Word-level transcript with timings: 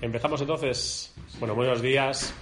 Empezamos 0.00 0.40
entonces. 0.40 1.14
Bueno, 1.38 1.54
buenos 1.54 1.80
días. 1.80 2.34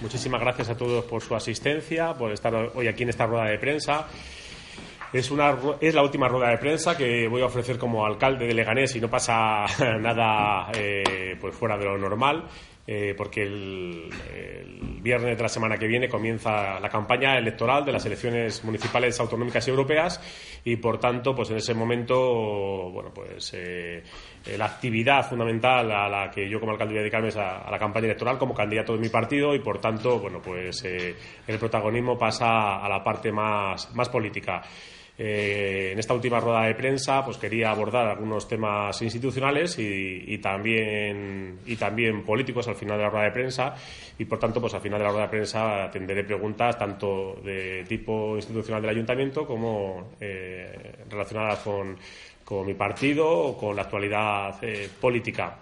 Muchísimas 0.00 0.40
gracias 0.40 0.70
a 0.70 0.76
todos 0.76 1.04
por 1.04 1.22
su 1.22 1.34
asistencia, 1.34 2.14
por 2.14 2.32
estar 2.32 2.54
hoy 2.74 2.88
aquí 2.88 3.02
en 3.02 3.10
esta 3.10 3.26
rueda 3.26 3.44
de 3.44 3.58
prensa. 3.58 4.06
Es, 5.12 5.30
una, 5.30 5.54
es 5.80 5.94
la 5.94 6.02
última 6.02 6.26
rueda 6.26 6.48
de 6.48 6.58
prensa 6.58 6.96
que 6.96 7.28
voy 7.28 7.42
a 7.42 7.46
ofrecer 7.46 7.76
como 7.76 8.06
alcalde 8.06 8.46
de 8.46 8.54
Leganés 8.54 8.96
y 8.96 9.00
no 9.00 9.10
pasa 9.10 9.66
nada 10.00 10.72
eh, 10.74 11.36
pues 11.38 11.54
fuera 11.54 11.76
de 11.76 11.84
lo 11.84 11.98
normal. 11.98 12.48
Eh, 12.84 13.14
porque 13.16 13.42
el, 13.44 14.10
viernes 15.00 15.36
de 15.36 15.42
la 15.42 15.48
semana 15.48 15.76
que 15.76 15.86
viene 15.86 16.08
comienza 16.08 16.80
la 16.80 16.88
campaña 16.88 17.38
electoral 17.38 17.84
de 17.84 17.92
las 17.92 18.04
elecciones 18.06 18.64
municipales 18.64 19.18
autonómicas 19.20 19.66
y 19.66 19.70
europeas 19.70 20.20
y 20.64 20.76
por 20.76 20.98
tanto 20.98 21.34
pues 21.34 21.50
en 21.50 21.56
ese 21.56 21.74
momento 21.74 22.90
bueno 22.90 23.10
pues 23.12 23.52
eh, 23.54 24.02
la 24.56 24.66
actividad 24.66 25.28
fundamental 25.28 25.90
a 25.90 26.08
la 26.08 26.30
que 26.30 26.48
yo 26.48 26.60
como 26.60 26.72
alcalde 26.72 26.94
voy 26.94 26.98
a 26.98 27.02
dedicarme 27.02 27.28
es 27.28 27.36
a, 27.36 27.58
a, 27.58 27.70
la 27.70 27.78
campaña 27.78 28.06
electoral 28.06 28.38
como 28.38 28.54
candidato 28.54 28.94
de 28.94 29.00
mi 29.00 29.08
partido 29.08 29.54
y 29.54 29.60
por 29.60 29.80
tanto 29.80 30.18
bueno 30.18 30.40
pues 30.40 30.84
eh, 30.84 31.14
el 31.46 31.58
protagonismo 31.58 32.18
pasa 32.18 32.84
a 32.84 32.88
la 32.88 33.02
parte 33.02 33.32
más, 33.32 33.92
más 33.94 34.08
política. 34.08 34.62
Eh, 35.18 35.90
en 35.92 35.98
esta 35.98 36.14
última 36.14 36.40
rueda 36.40 36.62
de 36.62 36.74
prensa 36.74 37.22
pues 37.22 37.36
quería 37.36 37.70
abordar 37.70 38.08
algunos 38.08 38.48
temas 38.48 39.00
institucionales 39.02 39.78
y, 39.78 40.38
también 40.38 41.58
y 41.66 41.76
también 41.76 42.24
políticos 42.24 42.66
al 42.68 42.76
final 42.76 42.96
de 42.96 43.04
la 43.04 43.10
rueda 43.10 43.24
de 43.26 43.30
prensa 43.30 43.74
y 44.18 44.24
por 44.24 44.38
tanto 44.38 44.58
pues 44.58 44.72
al 44.72 44.80
final 44.80 44.98
de 44.98 45.04
la 45.04 45.10
rueda 45.10 45.26
de 45.26 45.30
prensa 45.30 45.84
atenderé 45.84 46.24
preguntas 46.24 46.78
tanto 46.78 47.36
de 47.44 47.84
tipo 47.86 48.36
institucional 48.36 48.80
del 48.80 48.90
ayuntamiento 48.90 49.46
como 49.46 50.12
eh, 50.18 51.04
relacionadas 51.10 51.58
con, 51.58 51.98
con, 52.42 52.66
mi 52.66 52.72
partido 52.72 53.28
o 53.28 53.58
con 53.58 53.76
la 53.76 53.82
actualidad 53.82 54.56
eh, 54.62 54.88
política. 54.98 55.58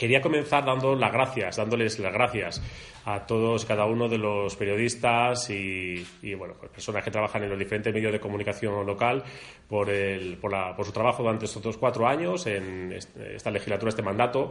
Quería 0.00 0.22
comenzar 0.22 0.64
dando 0.64 0.94
las 0.94 1.12
gracias, 1.12 1.56
dándoles 1.56 1.98
las 1.98 2.14
gracias 2.14 2.62
a 3.04 3.26
todos 3.26 3.64
y 3.64 3.66
cada 3.66 3.84
uno 3.84 4.08
de 4.08 4.16
los 4.16 4.56
periodistas 4.56 5.50
y, 5.50 6.02
bueno, 6.38 6.54
pues 6.58 6.72
personas 6.72 7.04
que 7.04 7.10
trabajan 7.10 7.42
en 7.42 7.50
los 7.50 7.58
diferentes 7.58 7.92
medios 7.92 8.10
de 8.10 8.18
comunicación 8.18 8.86
local 8.86 9.22
por, 9.68 9.90
el, 9.90 10.38
por, 10.38 10.52
la, 10.52 10.74
por 10.74 10.86
su 10.86 10.92
trabajo 10.92 11.22
durante 11.22 11.44
estos 11.44 11.76
cuatro 11.76 12.08
años 12.08 12.46
en 12.46 12.94
esta 12.94 13.50
legislatura, 13.50 13.90
este 13.90 14.00
mandato. 14.00 14.50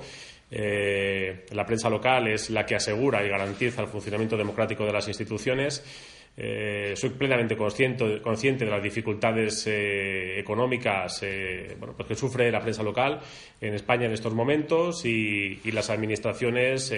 Eh, 0.52 1.48
la 1.50 1.66
prensa 1.66 1.90
local 1.90 2.28
es 2.28 2.52
la 2.52 2.64
que 2.64 2.76
asegura 2.76 3.26
y 3.26 3.30
garantiza 3.30 3.82
el 3.82 3.88
funcionamiento 3.88 4.38
democrático 4.38 4.86
de 4.86 4.94
las 4.94 5.08
instituciones. 5.08 5.84
Eh, 6.42 6.94
soy 6.96 7.10
plenamente 7.10 7.58
consciente, 7.58 8.22
consciente, 8.22 8.64
de 8.64 8.72
las 8.72 8.82
dificultades 8.82 9.68
eh, 9.68 10.40
económicas 10.40 11.22
eh, 11.22 11.76
bueno, 11.78 11.94
pues 11.98 12.08
que 12.08 12.16
sufre 12.16 12.50
la 12.50 12.62
prensa 12.62 12.82
local 12.82 13.20
en 13.60 13.74
España 13.74 14.06
en 14.06 14.14
estos 14.14 14.34
momentos 14.34 15.04
y, 15.04 15.60
las 15.70 15.90
administraciones. 15.90 16.92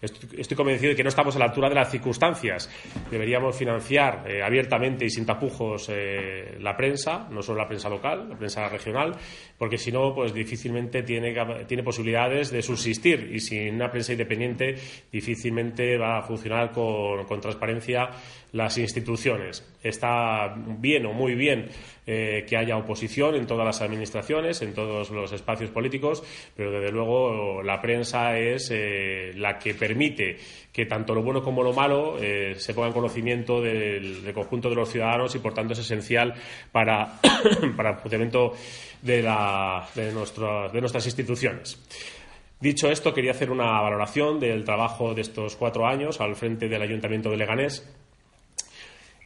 Estoy, 0.00 0.40
estoy, 0.40 0.56
convencido 0.56 0.90
de 0.90 0.96
que 0.96 1.02
no 1.02 1.08
estamos 1.08 1.36
a 1.36 1.38
la 1.38 1.44
altura 1.46 1.68
de 1.68 1.74
las 1.74 1.90
circunstancias. 1.90 2.70
Deberíamos 3.10 3.56
financiar 3.56 4.24
abiertamente 4.42 5.04
y 5.04 5.10
sin 5.10 5.26
tapujos 5.26 5.90
la 6.58 6.76
prensa, 6.76 7.28
no 7.30 7.42
solo 7.42 7.58
la 7.58 7.68
prensa 7.68 7.88
local, 7.88 8.28
la 8.28 8.36
prensa 8.36 8.68
regional, 8.68 9.12
porque 9.58 9.78
si 9.78 9.92
no, 9.92 10.14
pues 10.14 10.32
difícilmente 10.32 11.02
tiene, 11.02 11.34
tiene 11.66 11.82
posibilidades 11.82 12.50
de 12.50 12.62
subsistir 12.62 13.30
y 13.32 13.40
sin 13.40 13.74
una 13.74 13.90
prensa 13.90 14.12
independiente 14.12 14.74
difícilmente 15.12 15.98
va 15.98 16.18
a 16.18 16.22
funcionar 16.22 16.72
con, 16.72 17.24
con 17.24 17.40
transparencia 17.40 18.08
las 18.52 18.76
instituciones. 18.78 19.66
Está 19.82 20.54
bien 20.56 21.06
o 21.06 21.12
muy 21.12 21.34
bien 21.34 21.68
eh, 22.06 22.44
que 22.48 22.56
haya 22.56 22.76
oposición 22.76 23.34
en 23.34 23.46
todas 23.46 23.64
las 23.64 23.80
administraciones, 23.80 24.60
en 24.62 24.74
todos 24.74 25.10
los 25.10 25.32
espacios 25.32 25.70
políticos, 25.70 26.22
pero 26.54 26.70
desde 26.70 26.92
luego 26.92 27.62
la 27.62 27.80
prensa 27.80 28.38
es 28.38 28.70
eh, 28.70 29.32
la 29.36 29.58
que 29.58 29.74
permite 29.74 30.36
que 30.72 30.86
tanto 30.86 31.14
lo 31.14 31.22
bueno 31.22 31.42
como 31.42 31.62
lo 31.62 31.72
malo 31.72 32.18
eh, 32.20 32.54
se 32.56 32.74
ponga 32.74 32.88
en 32.88 32.94
conocimiento 32.94 33.60
del, 33.60 34.30
conjunto 34.34 34.68
de 34.68 34.76
los 34.76 34.90
ciudadanos 34.90 35.34
y 35.34 35.38
por 35.38 35.54
tanto 35.54 35.72
es 35.72 35.78
esencial 35.78 36.34
para, 36.70 37.20
para 37.76 37.90
el 37.90 37.96
funcionamiento 37.96 38.52
de, 39.00 39.22
la, 39.22 39.88
de, 39.94 40.06
de 40.06 40.80
nuestras 40.80 41.06
instituciones. 41.06 41.78
Dicho 42.60 42.88
esto, 42.88 43.12
quería 43.12 43.32
hacer 43.32 43.50
una 43.50 43.80
valoración 43.80 44.38
del 44.38 44.64
trabajo 44.64 45.14
de 45.14 45.22
estos 45.22 45.56
cuatro 45.56 45.84
años 45.84 46.20
al 46.20 46.36
frente 46.36 46.68
del 46.68 46.80
Ayuntamiento 46.80 47.28
de 47.28 47.36
Leganés 47.36 47.84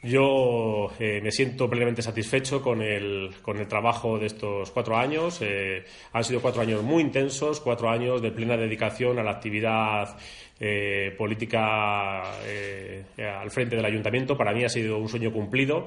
yo 0.06 0.90
eh, 0.98 1.20
me 1.22 1.30
siento 1.30 1.68
plenamente 1.68 2.00
satisfecho 2.00 2.62
con 2.62 2.80
el, 2.80 3.34
con 3.42 3.58
el, 3.58 3.66
trabajo 3.66 4.18
de 4.18 4.26
estos 4.26 4.70
cuatro 4.70 4.96
años. 4.96 5.38
Eh, 5.42 5.84
han 6.12 6.24
sido 6.24 6.40
cuatro 6.40 6.62
años 6.62 6.82
muy 6.82 7.02
intensos, 7.02 7.60
cuatro 7.60 7.90
años 7.90 8.22
de 8.22 8.30
plena 8.30 8.56
dedicación 8.56 9.18
a 9.18 9.22
la 9.22 9.32
actividad 9.32 10.16
eh, 10.58 11.14
política 11.18 12.22
al 12.22 13.50
frente 13.50 13.76
del 13.76 13.84
ayuntamiento. 13.84 14.36
Para 14.36 14.52
mí 14.52 14.64
ha 14.64 14.68
sido 14.68 14.98
un 14.98 15.08
sueño 15.08 15.32
cumplido. 15.32 15.86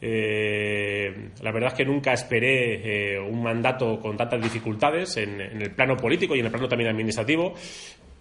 La 0.00 1.52
verdad 1.52 1.68
es 1.68 1.74
que 1.74 1.84
nunca 1.84 2.12
esperé 2.12 3.18
un 3.18 3.42
mandato 3.42 3.98
con 3.98 4.16
tantas 4.16 4.42
dificultades 4.42 5.16
en, 5.16 5.40
el 5.40 5.70
plano 5.70 5.96
político 5.96 6.36
y 6.36 6.40
en 6.40 6.46
el 6.46 6.52
plano 6.52 6.68
también 6.68 6.90
administrativo, 6.90 7.54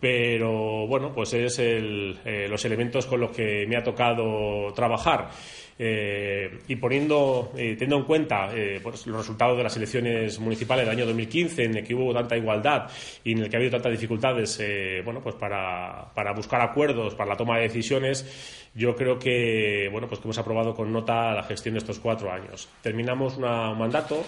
pero 0.06 0.86
bueno, 0.86 1.12
pues 1.12 1.34
es 1.34 1.58
el, 1.58 2.20
eh, 2.24 2.46
los 2.48 2.64
elementos 2.64 3.08
con 3.08 3.20
los 3.20 3.32
que 3.32 3.66
me 3.66 3.76
ha 3.76 3.84
tocado 3.84 4.72
trabajar. 4.76 5.32
Eh, 5.80 6.60
y 6.68 6.76
poniendo, 6.76 7.52
eh, 7.58 7.74
teniendo 7.74 7.98
en 7.98 8.04
cuenta 8.04 8.52
eh, 8.54 8.80
pues 8.84 9.08
los 9.08 9.18
resultados 9.18 9.58
de 9.58 9.64
las 9.64 9.76
elecciones 9.76 10.40
municipales 10.40 10.86
del 10.86 10.96
año 10.96 11.08
2015, 11.08 11.64
en 11.64 11.78
el 11.78 11.84
que 11.84 11.96
hubo 11.96 12.14
tanta 12.14 12.38
igualdad 12.38 12.88
y 13.24 13.32
en 13.32 13.40
el 13.40 13.50
que 13.50 13.56
ha 13.56 13.60
habido 13.60 13.72
tantas 13.72 13.94
dificultades 13.94 14.60
eh, 14.62 15.02
bueno, 15.04 15.22
pues 15.22 15.34
para, 15.38 16.12
para, 16.14 16.34
buscar 16.34 16.62
acuerdos, 16.62 17.16
para 17.16 17.32
la 17.32 17.36
toma 17.36 17.58
de 17.58 17.64
decisiones, 17.64 18.70
yo 18.76 18.96
creo 18.96 19.18
que, 19.18 19.90
bueno, 19.92 20.08
pues 20.08 20.20
que 20.20 20.28
hemos 20.28 20.38
aprobado 20.38 20.76
con 20.76 20.94
nota 20.94 21.34
la 21.34 21.44
gestión 21.44 21.74
de 21.74 21.80
estos 21.80 21.98
cuatro 21.98 22.32
años. 22.32 22.70
Terminamos 22.84 23.38
un 23.38 23.42
mandato 23.42 24.24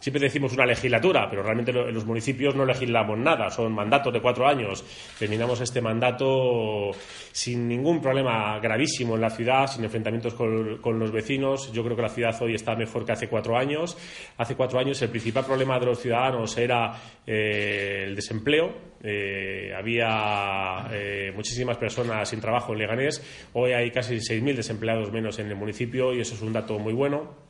siempre 0.00 0.22
decimos 0.22 0.52
una 0.52 0.64
legislatura, 0.64 1.28
pero 1.28 1.42
realmente 1.42 1.70
en 1.70 1.94
los 1.94 2.04
municipios 2.04 2.54
no 2.54 2.64
legislamos 2.64 3.18
nada, 3.18 3.50
son 3.50 3.72
mandatos 3.72 4.12
de 4.12 4.20
cuatro 4.20 4.46
años. 4.46 4.84
Terminamos 5.18 5.60
este 5.60 5.80
mandato 5.80 6.90
sin 7.32 7.68
ningún 7.68 8.00
problema 8.00 8.58
gravísimo 8.60 9.16
en 9.16 9.20
la 9.20 9.30
ciudad, 9.30 9.66
sin 9.66 9.84
enfrentamientos 9.84 10.34
con, 10.34 10.98
los 10.98 11.12
vecinos. 11.12 11.72
Yo 11.72 11.84
creo 11.84 11.96
que 11.96 12.02
la 12.02 12.08
ciudad 12.08 12.36
hoy 12.40 12.54
está 12.54 12.74
mejor 12.74 13.04
que 13.04 13.12
hace 13.12 13.28
cuatro 13.28 13.56
años. 13.56 13.96
Hace 14.36 14.54
cuatro 14.54 14.78
años 14.78 15.00
el 15.02 15.10
principal 15.10 15.44
problema 15.44 15.78
de 15.78 15.86
los 15.86 16.00
ciudadanos 16.00 16.56
era 16.56 16.94
eh, 17.26 18.04
el 18.06 18.14
desempleo. 18.14 18.88
Eh, 19.02 19.72
había 19.76 20.88
eh, 20.90 21.32
muchísimas 21.34 21.76
personas 21.76 22.28
sin 22.28 22.40
trabajo 22.40 22.72
en 22.72 22.78
Leganés. 22.78 23.48
Hoy 23.52 23.72
hay 23.72 23.90
casi 23.90 24.16
6.000 24.16 24.56
desempleados 24.56 25.12
menos 25.12 25.38
en 25.38 25.48
el 25.48 25.56
municipio 25.56 26.12
y 26.12 26.20
eso 26.20 26.34
es 26.34 26.42
un 26.42 26.52
dato 26.52 26.78
muy 26.78 26.92
bueno. 26.92 27.47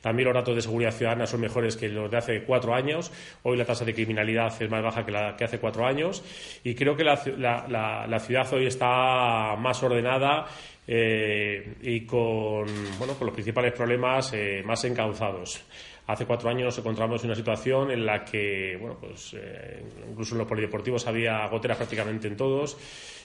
También 0.00 0.26
los 0.26 0.34
datos 0.34 0.54
de 0.54 0.62
seguridad 0.62 0.92
ciudadana 0.92 1.26
son 1.26 1.40
mejores 1.40 1.76
que 1.76 1.88
los 1.88 2.10
de 2.10 2.16
hace 2.16 2.42
cuatro 2.42 2.74
años. 2.74 3.10
Hoy 3.42 3.56
la 3.56 3.64
tasa 3.64 3.84
de 3.84 3.94
criminalidad 3.94 4.52
es 4.60 4.70
más 4.70 4.82
baja 4.82 5.04
que 5.04 5.12
la 5.12 5.36
que 5.36 5.44
hace 5.44 5.58
cuatro 5.58 5.86
años. 5.86 6.22
Y 6.62 6.74
creo 6.74 6.96
que 6.96 7.04
la, 7.04 7.20
la, 7.38 8.06
la, 8.06 8.18
ciudad 8.20 8.52
hoy 8.52 8.66
está 8.66 9.56
más 9.56 9.82
ordenada 9.82 10.46
eh, 10.86 11.74
y 11.82 12.00
con, 12.02 12.66
bueno, 12.98 13.14
con 13.14 13.26
los 13.26 13.34
principales 13.34 13.72
problemas 13.72 14.32
eh, 14.32 14.62
más 14.64 14.84
encauzados. 14.84 15.62
Hace 16.06 16.26
cuatro 16.26 16.50
años 16.50 16.64
nos 16.64 16.78
encontramos 16.78 17.22
en 17.22 17.30
una 17.30 17.34
situación 17.34 17.90
en 17.90 18.04
la 18.04 18.24
que, 18.24 18.76
bueno, 18.78 18.98
pues 19.00 19.34
eh, 19.38 19.82
incluso 20.10 20.34
en 20.34 20.40
los 20.40 20.48
polideportivos 20.48 21.06
había 21.06 21.46
goteras 21.46 21.78
prácticamente 21.78 22.28
en 22.28 22.36
todos. 22.36 22.76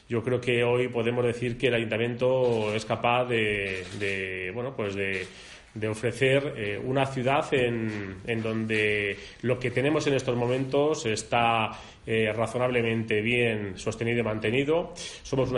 Yo 0.07 0.23
creo 0.23 0.39
que 0.39 0.63
hoy 0.63 0.87
podemos 0.87 1.25
decir 1.25 1.57
que 1.57 1.67
el 1.67 1.75
ayuntamiento 1.75 2.73
es 2.73 2.85
capaz 2.85 3.25
de, 3.25 3.85
de 3.99 4.51
bueno, 4.55 4.73
pues 4.75 4.95
de 4.95 5.27
de 5.73 5.87
ofrecer 5.87 6.53
eh, 6.57 6.81
una 6.83 7.05
ciudad 7.05 7.53
en, 7.53 8.17
en, 8.25 8.41
donde 8.41 9.17
lo 9.41 9.59
que 9.59 9.71
tenemos 9.71 10.07
en 10.07 10.15
estos 10.15 10.35
momentos 10.35 11.05
está 11.05 11.71
eh, 12.11 12.33
razonablemente 12.33 13.21
bien 13.21 13.77
sostenido 13.77 14.21
y 14.21 14.23
mantenido. 14.23 14.93
Somos 14.95 15.51
un 15.51 15.57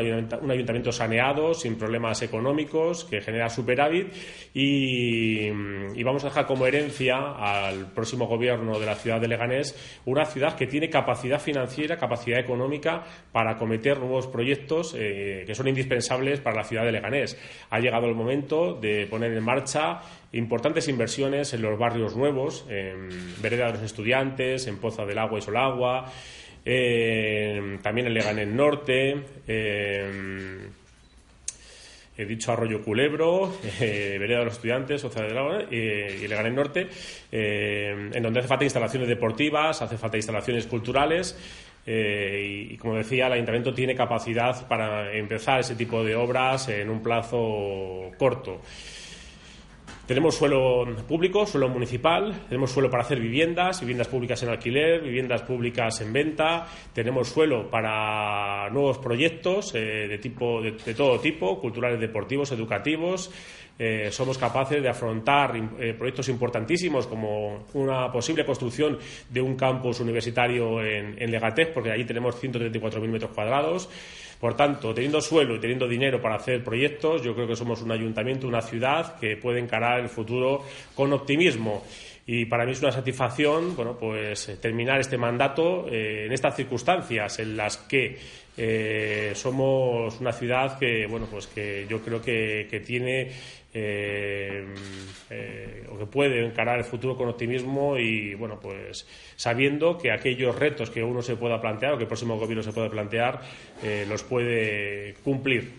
ayuntamiento, 0.52 0.92
saneado, 0.92 1.54
sin 1.54 1.78
problemas 1.78 2.22
económicos, 2.24 3.06
que 3.06 3.22
genera 3.22 3.50
superávit 3.50 4.12
y, 4.54 5.48
y, 5.48 6.04
vamos 6.04 6.26
a 6.26 6.28
dejar 6.28 6.48
como 6.48 6.68
herencia 6.68 7.36
al 7.38 7.94
próximo 7.94 8.28
gobierno 8.28 8.78
de 8.80 8.86
la 8.86 8.96
ciudad 8.96 9.22
de 9.22 9.30
Leganés 9.30 10.02
una 10.04 10.26
ciudad 10.26 10.58
que 10.58 10.68
tiene 10.68 10.90
capacidad 10.90 11.40
financiera, 11.40 11.96
capacidad 11.96 12.38
económica 12.38 13.06
para 13.32 13.52
acometer 13.52 13.98
nuevos 14.00 14.28
proyectos 14.28 14.94
eh, 14.98 15.46
que 15.48 15.56
son 15.56 15.70
indispensables 15.70 16.42
para 16.42 16.58
la 16.58 16.64
ciudad 16.66 16.84
de 16.84 16.92
Leganés. 16.92 17.40
Ha 17.70 17.80
llegado 17.80 18.08
el 18.08 18.16
momento 18.16 18.74
de 18.74 19.08
poner 19.08 19.32
en 19.32 19.44
marcha 19.46 20.02
importantes 20.34 20.88
inversiones 20.88 21.54
en 21.54 21.62
los 21.62 21.78
barrios 21.78 22.16
nuevos, 22.16 22.66
en 22.70 23.10
Vereda 23.42 23.68
de 23.68 23.74
los 23.74 23.82
Estudiantes, 23.82 24.68
en 24.68 24.78
Poza 24.78 25.06
del 25.06 25.18
Agua 25.18 25.40
y 25.40 25.42
Solagua, 25.42 26.12
también 26.64 28.08
en 28.08 28.14
Leganés 28.14 28.48
Norte, 28.48 29.24
he 32.22 32.26
dicho 32.26 32.52
Arroyo 32.52 32.84
Culebro, 32.84 33.54
eh, 33.80 34.18
Vereda 34.20 34.40
de 34.40 34.46
los 34.46 34.56
Estudiantes, 34.56 35.04
Oza 35.04 35.24
del 35.24 35.38
Agua 35.38 35.64
y 35.70 36.28
Leganés 36.28 36.54
Norte, 36.54 36.88
eh, 37.32 38.10
en 38.14 38.24
donde 38.24 38.40
hace 38.40 38.48
falta 38.48 38.64
instalaciones 38.64 39.08
deportivas, 39.08 39.82
hace 39.82 39.98
falta 39.98 40.18
instalaciones 40.18 40.68
culturales. 40.68 41.38
Eh, 41.84 42.68
y, 42.72 42.78
como 42.78 42.96
decía, 42.96 43.26
el 43.26 43.34
ayuntamiento 43.34 43.74
tiene 43.74 43.96
capacidad 43.96 44.68
para 44.68 45.12
empezar 45.14 45.62
ese 45.62 45.76
tipo 45.76 46.04
de 46.04 46.16
obras 46.16 46.70
en 46.70 46.92
un 46.92 47.02
plazo 47.02 48.12
corto. 48.20 48.62
Tenemos 50.12 50.36
suelo 50.36 50.86
público, 51.08 51.46
suelo 51.46 51.70
municipal, 51.70 52.44
tenemos 52.50 52.70
suelo 52.70 52.90
para 52.90 53.04
hacer 53.04 53.18
viviendas, 53.18 53.80
viviendas 53.80 54.10
públicas 54.10 54.44
en 54.44 54.50
alquiler, 54.50 55.02
viviendas 55.02 55.42
públicas 55.44 56.02
en 56.02 56.12
venta, 56.12 56.68
tenemos 56.94 57.30
suelo 57.30 57.70
para 57.70 58.70
nuevos 58.72 58.98
proyectos 58.98 59.74
eh, 59.74 60.10
de, 60.10 60.18
tipo, 60.18 60.62
de, 60.62 60.74
todo 60.96 61.18
tipo, 61.22 61.58
culturales, 61.62 61.98
deportivos, 61.98 62.52
educativos. 62.52 63.32
Eh, 63.84 64.12
somos 64.12 64.38
capaces 64.38 64.80
de 64.80 64.88
afrontar 64.88 65.56
eh, 65.58 65.96
proyectos 65.98 66.30
importantísimos 66.30 67.08
como 67.08 67.66
una 67.74 68.12
posible 68.12 68.46
construcción 68.46 69.00
de 69.28 69.42
un 69.42 69.56
campus 69.56 70.00
universitario 70.02 70.84
en, 70.84 71.16
en 71.18 71.32
Legatec, 71.32 71.74
porque 71.74 71.90
allí 71.90 72.06
tenemos 72.06 72.40
134.000 72.40 73.08
metros 73.08 73.32
cuadrados. 73.32 73.90
Por 74.40 74.56
tanto, 74.56 74.94
teniendo 74.94 75.20
suelo 75.20 75.56
y 75.56 75.60
teniendo 75.60 75.88
dinero 75.88 76.22
para 76.22 76.36
hacer 76.36 76.64
proyectos, 76.64 77.24
yo 77.24 77.34
creo 77.34 77.48
que 77.48 77.56
somos 77.56 77.82
un 77.82 77.92
ayuntamiento, 77.92 78.48
una 78.48 78.62
ciudad 78.62 79.18
que 79.20 79.36
puede 79.36 79.60
encarar 79.60 80.00
el 80.00 80.10
futuro 80.10 80.64
con 80.94 81.12
optimismo. 81.14 81.84
Y 82.28 82.46
para 82.46 82.68
mí 82.68 82.74
es 82.74 82.82
una 82.84 82.92
satisfacción, 82.92 83.76
bueno, 83.76 83.98
pues 83.98 84.48
eh, 84.48 84.58
terminar 84.58 85.00
este 85.00 85.18
mandato 85.18 85.88
en 85.88 86.32
estas 86.32 86.56
circunstancias 86.56 87.40
en 87.40 87.58
las 87.58 87.78
que 87.78 88.20
somos 89.34 90.20
una 90.20 90.32
ciudad 90.32 90.78
que, 90.78 91.08
bueno, 91.08 91.26
pues 91.32 91.48
que 91.48 91.88
yo 91.90 92.00
creo 92.02 92.22
que 92.22 92.84
tiene 92.86 93.32
eh, 93.74 94.66
eh, 95.30 95.88
o 95.90 95.98
que 95.98 96.06
puede 96.06 96.46
encarar 96.46 96.78
el 96.78 96.84
futuro 96.84 97.16
con 97.16 97.30
optimismo 97.30 97.98
y 97.98 98.36
bueno 98.36 98.60
pues 98.60 99.08
sabiendo 99.38 99.98
que 99.98 100.12
aquellos 100.12 100.58
retos 100.58 100.90
que 100.90 101.04
uno 101.04 101.22
se 101.22 101.38
pueda 101.38 101.62
plantear 101.62 101.94
o 101.94 101.98
que 101.98 102.04
el 102.04 102.08
próximo 102.08 102.38
gobierno 102.38 102.64
se 102.64 102.74
pueda 102.74 102.90
plantear 102.90 103.42
eh, 103.82 104.06
los 104.08 104.24
puede 104.24 105.16
cumplir. 105.24 105.72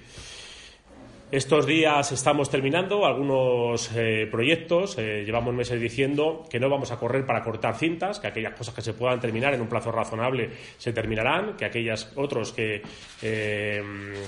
Estos 1.33 1.67
días 1.67 2.13
estamos 2.13 2.51
terminando 2.51 3.07
algunos 3.07 3.91
eh, 3.97 4.29
proyectos. 4.31 4.99
Eh, 4.99 5.23
llevamos 5.25 5.55
meses 5.55 5.81
diciendo 5.81 6.45
que 6.51 6.61
no 6.61 6.69
vamos 6.69 6.93
a 6.93 6.99
correr 6.99 7.25
para 7.25 7.43
cortar 7.43 7.75
cintas, 7.75 8.21
que 8.21 8.27
aquellas 8.27 8.53
cosas 8.53 8.75
que 8.75 8.83
se 8.83 8.93
puedan 8.93 9.19
terminar 9.19 9.55
en 9.55 9.63
un 9.63 9.67
plazo 9.67 9.91
razonable 9.91 10.51
se 10.77 10.93
terminarán, 10.93 11.57
que 11.57 11.65
aquellos 11.65 12.13
otros 12.17 12.53
que, 12.53 12.83
eh, 13.23 13.83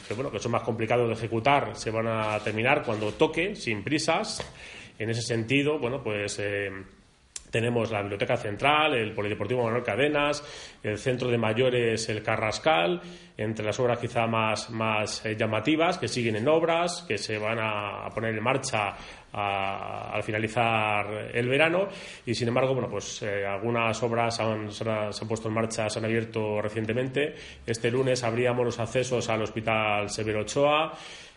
que, 0.08 0.14
bueno, 0.14 0.30
que 0.30 0.38
son 0.38 0.52
más 0.52 0.62
complicados 0.62 1.06
de 1.06 1.12
ejecutar 1.12 1.76
se 1.76 1.90
van 1.90 2.06
a 2.06 2.38
terminar 2.38 2.82
cuando 2.82 3.12
toque, 3.12 3.54
sin 3.54 3.84
prisas. 3.84 4.42
En 4.98 5.10
ese 5.10 5.20
sentido, 5.20 5.78
bueno, 5.78 6.02
pues 6.02 6.40
tenemos 7.54 7.92
la 7.92 8.00
Biblioteca 8.00 8.36
Central, 8.36 8.94
el 8.94 9.12
Polideportivo 9.12 9.62
Manuel 9.62 9.84
Cadenas, 9.84 10.42
el 10.82 10.98
Centro 10.98 11.28
de 11.28 11.38
Mayores, 11.38 12.08
el 12.08 12.20
Carrascal, 12.20 13.00
entre 13.36 13.64
las 13.64 13.78
obras 13.78 14.00
quizá 14.00 14.26
más, 14.26 14.70
más 14.70 15.24
eh, 15.24 15.36
llamativas, 15.36 15.98
que 15.98 16.08
siguen 16.08 16.34
en 16.34 16.48
obras, 16.48 17.04
que 17.06 17.16
se 17.16 17.38
van 17.38 17.60
a, 17.60 18.10
poner 18.12 18.34
en 18.34 18.42
marcha 18.42 18.96
al 19.32 20.22
finalizar 20.24 21.30
el 21.32 21.48
verano. 21.48 21.86
Y 22.26 22.34
sin 22.34 22.48
embargo 22.48 22.74
bueno 22.74 22.88
pues 22.88 23.22
eh, 23.22 23.46
algunas 23.46 24.02
obras 24.02 24.40
han, 24.40 24.72
se, 24.72 24.88
han, 24.88 25.28
puesto 25.28 25.46
en 25.46 25.54
marcha 25.54 25.88
se 25.88 26.00
han 26.00 26.06
abierto 26.06 26.60
recientemente. 26.60 27.36
Este 27.64 27.88
lunes 27.88 28.24
abríamos 28.24 28.64
los 28.64 28.80
accesos 28.80 29.28
al 29.28 29.42
Hospital 29.42 30.10
Severo 30.10 30.40
Ochoa 30.40 30.92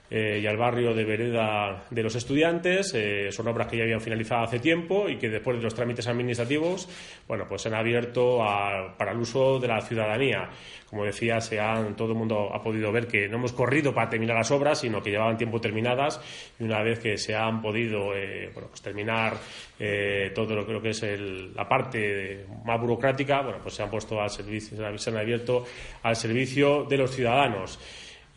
eh, 0.09 0.39
y 0.41 0.47
al 0.47 0.55
barrio 0.55 0.93
de 0.93 1.03
Vereda 1.03 1.85
de 1.89 2.03
los 2.03 2.15
Estudiantes. 2.15 2.93
Eh, 2.95 3.29
son 3.31 3.47
obras 3.49 3.67
que 3.67 3.77
ya 3.77 3.83
habían 3.83 3.99
finalizado 3.99 4.43
hace 4.43 4.59
tiempo 4.59 5.09
y 5.09 5.17
que 5.17 5.29
después 5.29 5.57
de 5.57 5.63
los 5.63 5.75
trámites 5.75 6.07
administrativos, 6.07 6.87
bueno, 7.27 7.45
pues 7.47 7.61
se 7.61 7.67
han 7.67 7.75
abierto 7.75 8.37
para 8.97 9.11
el 9.11 9.17
uso 9.17 9.59
de 9.59 9.67
la 9.67 9.81
ciudadanía. 9.81 10.49
Como 10.89 11.03
decía, 11.03 11.41
se 11.41 11.59
han, 11.59 11.97
todo 11.97 12.13
el 12.13 12.17
mundo 12.17 12.53
ha 12.53 12.63
podido 12.63 12.89
ver 12.93 13.07
que 13.07 13.27
no 13.27 13.35
hemos 13.35 13.51
corrido 13.51 13.93
para 13.93 14.09
terminar 14.09 14.37
las 14.37 14.49
obras, 14.51 14.79
sino 14.79 15.01
que 15.01 15.09
llevaban 15.09 15.35
tiempo 15.35 15.59
terminadas 15.59 16.21
y 16.57 16.63
una 16.63 16.81
vez 16.81 16.99
que 16.99 17.17
se 17.17 17.35
han 17.35 17.61
podido 17.61 18.15
eh, 18.15 18.49
bueno, 18.53 18.69
pues 18.69 18.81
terminar 18.81 19.37
todo 20.33 20.55
lo, 20.55 20.63
lo, 20.63 20.81
que 20.81 20.89
es 20.89 21.03
la 21.53 21.67
parte 21.67 22.45
más 22.65 22.81
burocrática, 22.81 23.41
bueno, 23.41 23.59
pues 23.61 23.75
se 23.75 23.83
han 23.83 23.91
puesto 23.91 24.19
al 24.19 24.29
servicio, 24.29 24.75
se 24.97 25.09
han 25.09 25.17
abierto 25.17 25.65
al 26.01 26.15
servicio 26.15 26.85
de 26.85 26.97
los 26.97 27.11
ciudadanos. 27.11 27.77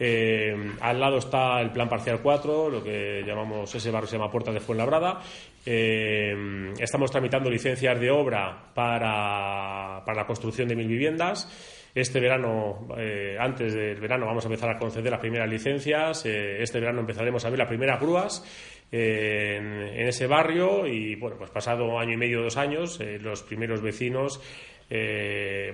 Eh, 0.03 0.57
al 0.81 0.99
lado 0.99 1.19
está 1.19 1.61
el 1.61 1.73
plan 1.73 1.87
parcial 1.87 2.21
4, 2.23 2.71
lo 2.71 2.83
que 2.83 3.23
llamamos, 3.23 3.75
ese 3.75 3.91
barrio 3.91 4.09
se 4.09 4.17
llama 4.17 4.31
Puerta 4.31 4.51
de 4.51 4.59
Fuenlabrada. 4.59 5.21
Eh, 5.67 6.73
estamos 6.79 7.11
tramitando 7.11 7.51
licencias 7.51 8.01
de 8.01 8.11
obra 8.11 8.73
para, 8.75 10.03
la 10.07 10.27
construcción 10.27 10.69
de 10.69 10.75
mil 10.75 10.89
viviendas. 10.89 11.87
Este 11.95 12.19
verano, 12.19 12.89
eh, 12.97 13.37
antes 13.39 13.75
del 13.75 14.01
verano, 14.01 14.25
vamos 14.25 14.43
a 14.45 14.49
empezar 14.49 14.71
a 14.71 14.79
conceder 14.79 15.11
las 15.11 15.21
primeras 15.21 15.51
licencias. 15.51 16.25
este 16.25 16.81
verano 16.81 17.01
empezaremos 17.01 17.45
a 17.45 17.51
ver 17.51 17.59
las 17.59 17.69
primeras 17.69 18.01
grúas 18.01 18.43
en, 18.91 20.09
ese 20.09 20.27
barrio 20.27 20.87
y, 20.87 21.15
bueno, 21.17 21.37
pues 21.37 21.51
pasado 21.51 21.99
año 21.99 22.15
y 22.15 22.17
medio, 22.17 22.43
dos 22.43 22.57
años, 22.57 22.99
los 23.21 23.43
primeros 23.43 23.83
vecinos 23.83 24.41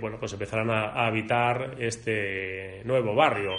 bueno, 0.01 0.19
pues 0.19 0.33
empezarán 0.35 0.71
a, 0.71 1.07
habitar 1.07 1.77
este 1.79 2.83
nuevo 2.85 3.15
barrio. 3.15 3.53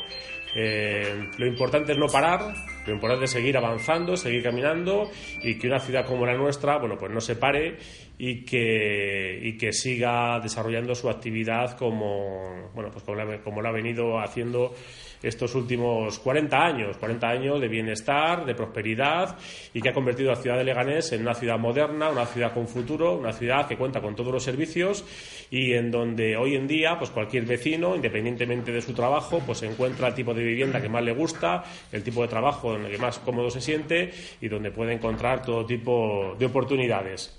Eh, 0.55 1.29
lo 1.37 1.45
importante 1.45 1.91
es 1.91 1.97
no 1.97 2.07
parar, 2.07 2.53
lo 2.85 2.93
importante 2.93 3.25
es 3.25 3.31
seguir 3.31 3.57
avanzando, 3.57 4.15
seguir 4.15 4.41
caminando 4.41 5.09
y 5.41 5.57
que 5.57 5.67
una 5.67 5.79
ciudad 5.79 6.05
como 6.05 6.25
la 6.25 6.35
nuestra, 6.35 6.77
bueno, 6.77 6.97
pues 6.97 7.11
no 7.11 7.19
se 7.21 7.35
pare 7.35 7.77
y 8.17 8.43
que, 8.43 9.39
y 9.41 9.57
que 9.57 9.73
siga 9.73 10.39
desarrollando 10.39 10.95
su 10.95 11.09
actividad 11.09 11.77
como, 11.77 12.71
bueno, 12.73 12.89
pues 12.91 13.03
como, 13.43 13.61
lo 13.61 13.69
ha 13.69 13.71
venido 13.71 14.19
haciendo 14.19 14.73
estos 15.21 15.55
últimos 15.55 16.19
40 16.19 16.57
años, 16.57 16.97
40 16.97 17.27
años 17.27 17.61
de 17.61 17.67
bienestar, 17.67 18.45
de 18.45 18.55
prosperidad 18.55 19.37
y 19.73 19.81
que 19.81 19.89
ha 19.89 19.93
convertido 19.93 20.31
a 20.31 20.35
la 20.35 20.41
ciudad 20.41 20.57
de 20.57 20.63
Leganés 20.63 21.11
en 21.11 21.21
una 21.21 21.33
ciudad 21.33 21.57
moderna, 21.57 22.09
una 22.09 22.25
ciudad 22.25 22.53
con 22.53 22.67
futuro, 22.67 23.17
una 23.17 23.33
ciudad 23.33 23.67
que 23.67 23.77
cuenta 23.77 24.01
con 24.01 24.15
todos 24.15 24.31
los 24.31 24.43
servicios 24.43 25.03
y 25.49 25.73
en 25.73 25.91
donde 25.91 26.37
hoy 26.37 26.55
en 26.55 26.67
día 26.67 26.97
pues 26.97 27.09
cualquier 27.09 27.45
vecino, 27.45 27.95
independientemente 27.95 28.71
de 28.71 28.81
su 28.81 28.93
trabajo, 28.93 29.41
pues 29.45 29.63
encuentra 29.63 30.09
el 30.09 30.13
tipo 30.13 30.33
de 30.33 30.43
vivienda 30.43 30.81
que 30.81 30.89
más 30.89 31.03
le 31.03 31.13
gusta, 31.13 31.63
el 31.91 32.03
tipo 32.03 32.21
de 32.21 32.27
trabajo 32.27 32.75
en 32.75 32.85
el 32.85 32.91
que 32.91 32.97
más 32.97 33.19
cómodo 33.19 33.49
se 33.49 33.61
siente 33.61 34.11
y 34.41 34.47
donde 34.47 34.71
puede 34.71 34.93
encontrar 34.93 35.41
todo 35.41 35.65
tipo 35.65 36.35
de 36.37 36.45
oportunidades. 36.45 37.37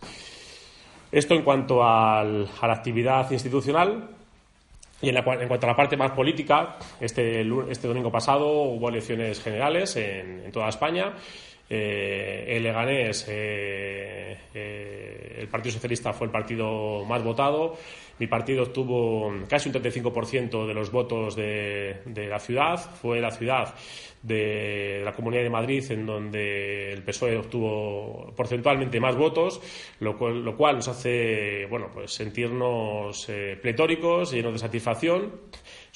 Esto 1.11 1.35
en 1.35 1.43
cuanto 1.43 1.83
a 1.83 2.23
la 2.23 2.73
actividad 2.73 3.31
institucional. 3.31 4.18
Y 5.01 5.11
en, 5.11 5.23
cuanto 5.23 5.67
a 5.67 5.71
la 5.71 5.77
parte 5.77 5.97
más 5.97 6.11
política, 6.11 6.77
este, 7.01 7.47
este 7.71 7.87
domingo 7.87 8.11
pasado 8.11 8.49
hubo 8.49 8.89
elecciones 8.89 9.41
generales 9.41 9.95
en, 9.97 10.51
toda 10.51 10.69
España. 10.69 11.15
Eh, 11.71 12.47
el 12.49 12.63
Leganés, 12.63 13.27
eh, 13.29 14.37
eh, 14.55 15.37
el 15.39 15.49
Partido 15.49 15.75
Socialista 15.75 16.13
fue 16.13 16.27
el 16.27 16.33
partido 16.33 17.05
más 17.05 17.23
votado. 17.23 17.77
Mi 18.19 18.27
partido 18.27 18.65
obtuvo 18.65 19.33
casi 19.49 19.69
un 19.69 19.75
35% 19.77 20.67
de 20.67 20.75
los 20.75 20.91
votos 20.91 21.37
de, 21.37 22.03
la 22.29 22.39
ciudad. 22.39 22.79
Fue 22.79 23.21
la 23.21 23.31
ciudad 23.31 23.75
de 24.23 25.01
la 25.05 25.13
Comunidad 25.13 25.43
de 25.43 25.51
Madrid 25.51 25.85
en 25.91 26.05
donde 26.05 26.93
el 26.93 27.03
PSOE 27.03 27.37
obtuvo 27.37 28.33
porcentualmente 28.37 28.99
más 28.99 29.17
votos, 29.17 29.61
lo 30.01 30.17
cual, 30.17 30.77
nos 30.77 30.89
hace 30.89 31.67
bueno, 31.67 31.91
pues 31.95 32.13
sentirnos 32.13 33.31
pletóricos, 33.63 34.33
llenos 34.33 34.53
de 34.53 34.59
satisfacción 34.59 35.33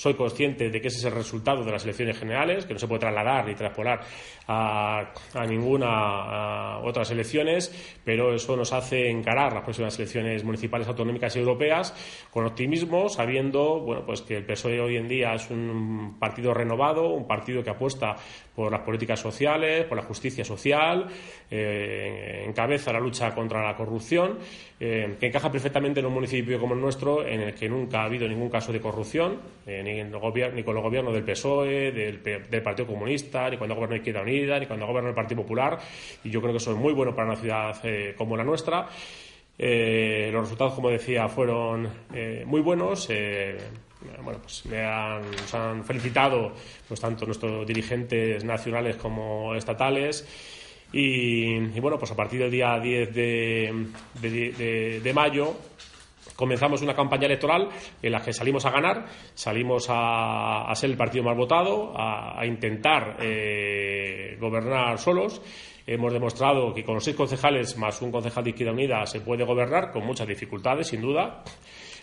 soy 0.02 0.14
consciente 0.14 0.70
de 0.70 0.80
que 0.80 0.88
ese 0.88 0.98
es 0.98 1.04
el 1.04 1.12
resultado 1.12 1.64
de 1.64 1.70
las 1.70 1.84
elecciones 1.84 2.18
generales, 2.18 2.66
que 2.66 2.72
no 2.72 2.78
se 2.78 2.88
puede 2.88 3.00
trasladar 3.00 3.46
ni 3.46 3.54
traspolar 3.54 4.00
a, 4.48 5.12
ninguna 5.48 6.78
otras 6.78 7.10
elecciones, 7.10 7.98
pero 8.04 8.34
eso 8.34 8.56
nos 8.56 8.72
hace 8.72 9.08
encarar 9.08 9.52
las 9.52 9.62
próximas 9.62 9.96
elecciones 9.98 10.44
municipales, 10.44 10.88
autonómicas 10.88 11.36
y 11.36 11.38
europeas 11.38 11.94
con 12.30 12.46
optimismo, 12.46 13.08
sabiendo 13.08 13.80
bueno, 13.80 14.04
pues 14.04 14.22
que 14.22 14.36
el 14.36 14.44
PSOE 14.44 14.80
hoy 14.80 14.96
en 14.96 15.08
día 15.08 15.34
es 15.34 15.50
un 15.50 16.16
partido 16.18 16.54
renovado, 16.54 17.08
un 17.08 17.26
partido 17.26 17.62
que 17.62 17.70
apuesta 17.70 18.16
por 18.54 18.70
las 18.70 18.82
políticas 18.82 19.18
sociales, 19.20 19.86
por 19.86 19.96
la 19.96 20.04
justicia 20.04 20.44
social, 20.44 21.06
eh, 21.50 22.44
encabeza 22.46 22.92
la 22.92 23.00
lucha 23.00 23.34
contra 23.34 23.64
la 23.64 23.74
corrupción, 23.74 24.38
eh, 24.78 25.16
que 25.18 25.26
encaja 25.26 25.50
perfectamente 25.50 26.00
en 26.00 26.06
un 26.06 26.12
municipio 26.12 26.60
como 26.60 26.74
el 26.74 26.80
nuestro, 26.80 27.26
en 27.26 27.40
el 27.40 27.54
que 27.54 27.68
nunca 27.68 28.02
ha 28.02 28.04
habido 28.04 28.28
ningún 28.28 28.50
caso 28.50 28.72
de 28.72 28.80
corrupción, 28.80 29.40
eh, 29.66 29.82
ni, 29.82 30.02
ni, 30.02 30.62
con 30.62 30.74
los 30.74 30.82
gobiernos 30.82 31.14
del 31.14 31.24
PSOE, 31.24 31.92
del, 31.92 32.22
del 32.22 32.62
Partido 32.62 32.86
Comunista, 32.86 33.48
ni 33.48 33.56
cuando 33.56 33.74
gobierna 33.74 33.96
Izquierda 33.96 34.22
Unida, 34.22 34.58
ni 34.58 34.66
cuando 34.66 34.86
gobierna 34.86 35.10
el 35.10 35.14
Partido 35.14 35.42
Popular, 35.42 35.78
y 36.22 36.30
yo 36.30 36.40
creo 36.40 36.52
que 36.52 36.58
eso 36.58 36.72
es 36.72 36.78
muy 36.78 36.92
bueno 36.92 37.14
para 37.14 37.28
una 37.28 37.36
ciudad 37.36 37.76
como 38.16 38.36
la 38.36 38.44
nuestra. 38.44 38.88
Los 39.58 40.42
resultados, 40.42 40.74
como 40.74 40.90
decía, 40.90 41.28
fueron 41.28 41.88
muy 42.46 42.60
buenos 42.60 43.08
bueno, 44.22 44.40
pues 44.42 44.66
me 44.66 44.84
han, 44.84 45.30
nos 45.30 45.54
han 45.54 45.84
felicitado 45.84 46.52
pues 46.88 47.00
tanto 47.00 47.24
nuestros 47.26 47.66
dirigentes 47.66 48.44
nacionales 48.44 48.96
como 48.96 49.54
estatales 49.54 50.26
y, 50.92 51.80
bueno, 51.80 51.98
pues 51.98 52.10
a 52.10 52.16
partir 52.16 52.40
del 52.40 52.50
día 52.50 52.78
10 52.78 53.14
de, 53.14 55.12
mayo 55.14 55.54
comenzamos 56.36 56.82
una 56.82 56.94
campaña 56.94 57.24
electoral 57.26 57.68
en 58.02 58.12
la 58.12 58.20
que 58.20 58.32
salimos 58.34 58.66
a 58.66 58.70
ganar, 58.70 59.06
salimos 59.34 59.86
a, 59.88 60.70
ser 60.74 60.90
el 60.90 60.96
partido 60.96 61.24
más 61.24 61.36
votado, 61.36 61.94
a, 61.96 62.44
intentar 62.44 63.16
eh, 63.20 64.36
gobernar 64.38 64.98
solos. 64.98 65.40
Hemos 65.86 66.12
demostrado 66.12 66.72
que 66.74 66.84
con 66.84 66.94
los 66.94 67.04
seis 67.04 67.16
concejales 67.16 67.76
más 67.76 68.00
un 68.02 68.12
concejal 68.12 68.44
de 68.44 68.50
Izquierda 68.50 68.72
Unida 68.72 69.06
se 69.06 69.20
puede 69.20 69.44
gobernar 69.44 69.90
con 69.92 70.06
muchas 70.06 70.28
dificultades, 70.28 70.88
sin 70.88 71.00
duda 71.00 71.42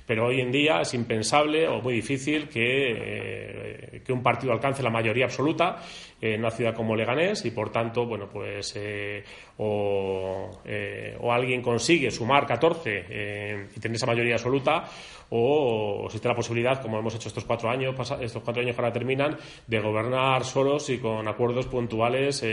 pero 0.10 0.26
hoy 0.26 0.42
en 0.42 0.52
día 0.52 0.82
es 0.82 0.96
impensable 0.96 1.68
o 1.68 1.84
muy 1.84 1.94
difícil 1.94 2.50
que, 2.50 2.64
eh, 2.66 4.02
que 4.04 4.12
un 4.12 4.24
partido 4.24 4.52
alcance 4.52 4.82
la 4.82 4.90
mayoría 4.90 5.26
absoluta 5.26 5.78
en 6.20 6.40
una 6.40 6.50
ciudad 6.50 6.74
como 6.74 6.96
Leganés 6.96 7.46
y 7.46 7.52
por 7.52 7.72
tanto, 7.72 8.08
bueno, 8.08 8.28
pues 8.28 8.74
eh, 8.76 9.24
o, 9.60 10.50
eh, 10.66 11.18
o, 11.20 11.32
alguien 11.32 11.62
consigue 11.62 12.10
sumar 12.12 12.48
14 12.48 13.68
y 13.76 13.80
tener 13.80 13.96
esa 13.96 14.06
mayoría 14.06 14.36
absoluta 14.36 14.86
o 15.32 16.06
existe 16.06 16.28
la 16.28 16.36
posibilidad, 16.36 16.82
como 16.82 16.98
hemos 16.98 17.14
hecho 17.14 17.28
estos 17.28 17.46
cuatro 17.46 17.70
años, 17.70 17.94
estos 18.20 18.42
cuatro 18.42 18.64
años 18.64 18.76
que 18.76 18.82
ahora 18.82 18.92
terminan, 18.92 19.38
de 19.68 19.80
gobernar 19.80 20.44
solos 20.44 20.90
y 20.90 20.98
con 20.98 21.28
acuerdos 21.28 21.68
puntuales 21.68 22.44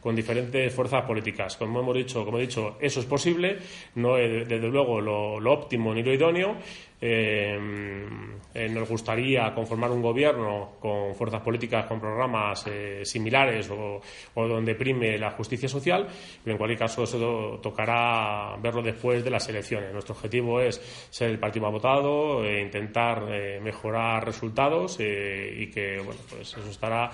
con 0.00 0.14
diferentes 0.14 0.74
fuerzas 0.74 1.02
políticas. 1.06 1.56
Como 1.56 1.80
hemos 1.80 1.94
dicho, 1.96 2.24
como 2.24 2.38
he 2.38 2.42
dicho, 2.42 2.76
eso 2.78 3.00
es 3.00 3.06
posible, 3.06 3.56
no 3.94 4.18
es 4.18 4.46
desde 4.46 4.68
luego 4.68 5.00
lo 5.00 5.50
óptimo 5.50 5.94
ni 5.94 6.02
lo 6.02 6.12
idóneo, 6.12 6.56
eh, 7.06 7.58
eh, 8.54 8.68
nos 8.70 8.88
gustaría 8.88 9.52
conformar 9.54 9.90
un 9.90 10.00
gobierno 10.00 10.76
con 10.80 11.14
fuerzas 11.14 11.42
políticas 11.42 11.84
con 11.84 12.00
programas 12.00 12.64
eh, 12.66 13.02
similares 13.04 13.68
o, 13.70 14.00
donde 14.34 14.74
prime 14.74 15.18
la 15.18 15.32
justicia 15.32 15.68
social, 15.68 16.06
pero 16.42 16.54
en 16.54 16.56
cualquier 16.56 16.78
caso 16.78 17.02
eso 17.02 17.60
tocará 17.62 18.56
verlo 18.56 18.80
después 18.80 19.22
de 19.22 19.28
las 19.28 19.46
elecciones. 19.50 19.92
Nuestro 19.92 20.14
objetivo 20.14 20.62
es 20.62 20.80
ser 21.10 21.28
el 21.28 21.38
partido 21.38 21.64
más 21.64 21.72
votado, 21.72 22.42
e 22.42 22.62
intentar 22.62 23.26
mejorar 23.60 24.24
resultados 24.24 24.94
y 24.98 25.66
que 25.66 26.00
bueno, 26.02 26.20
pues 26.30 26.56
eso 26.56 26.70
estará 26.70 27.10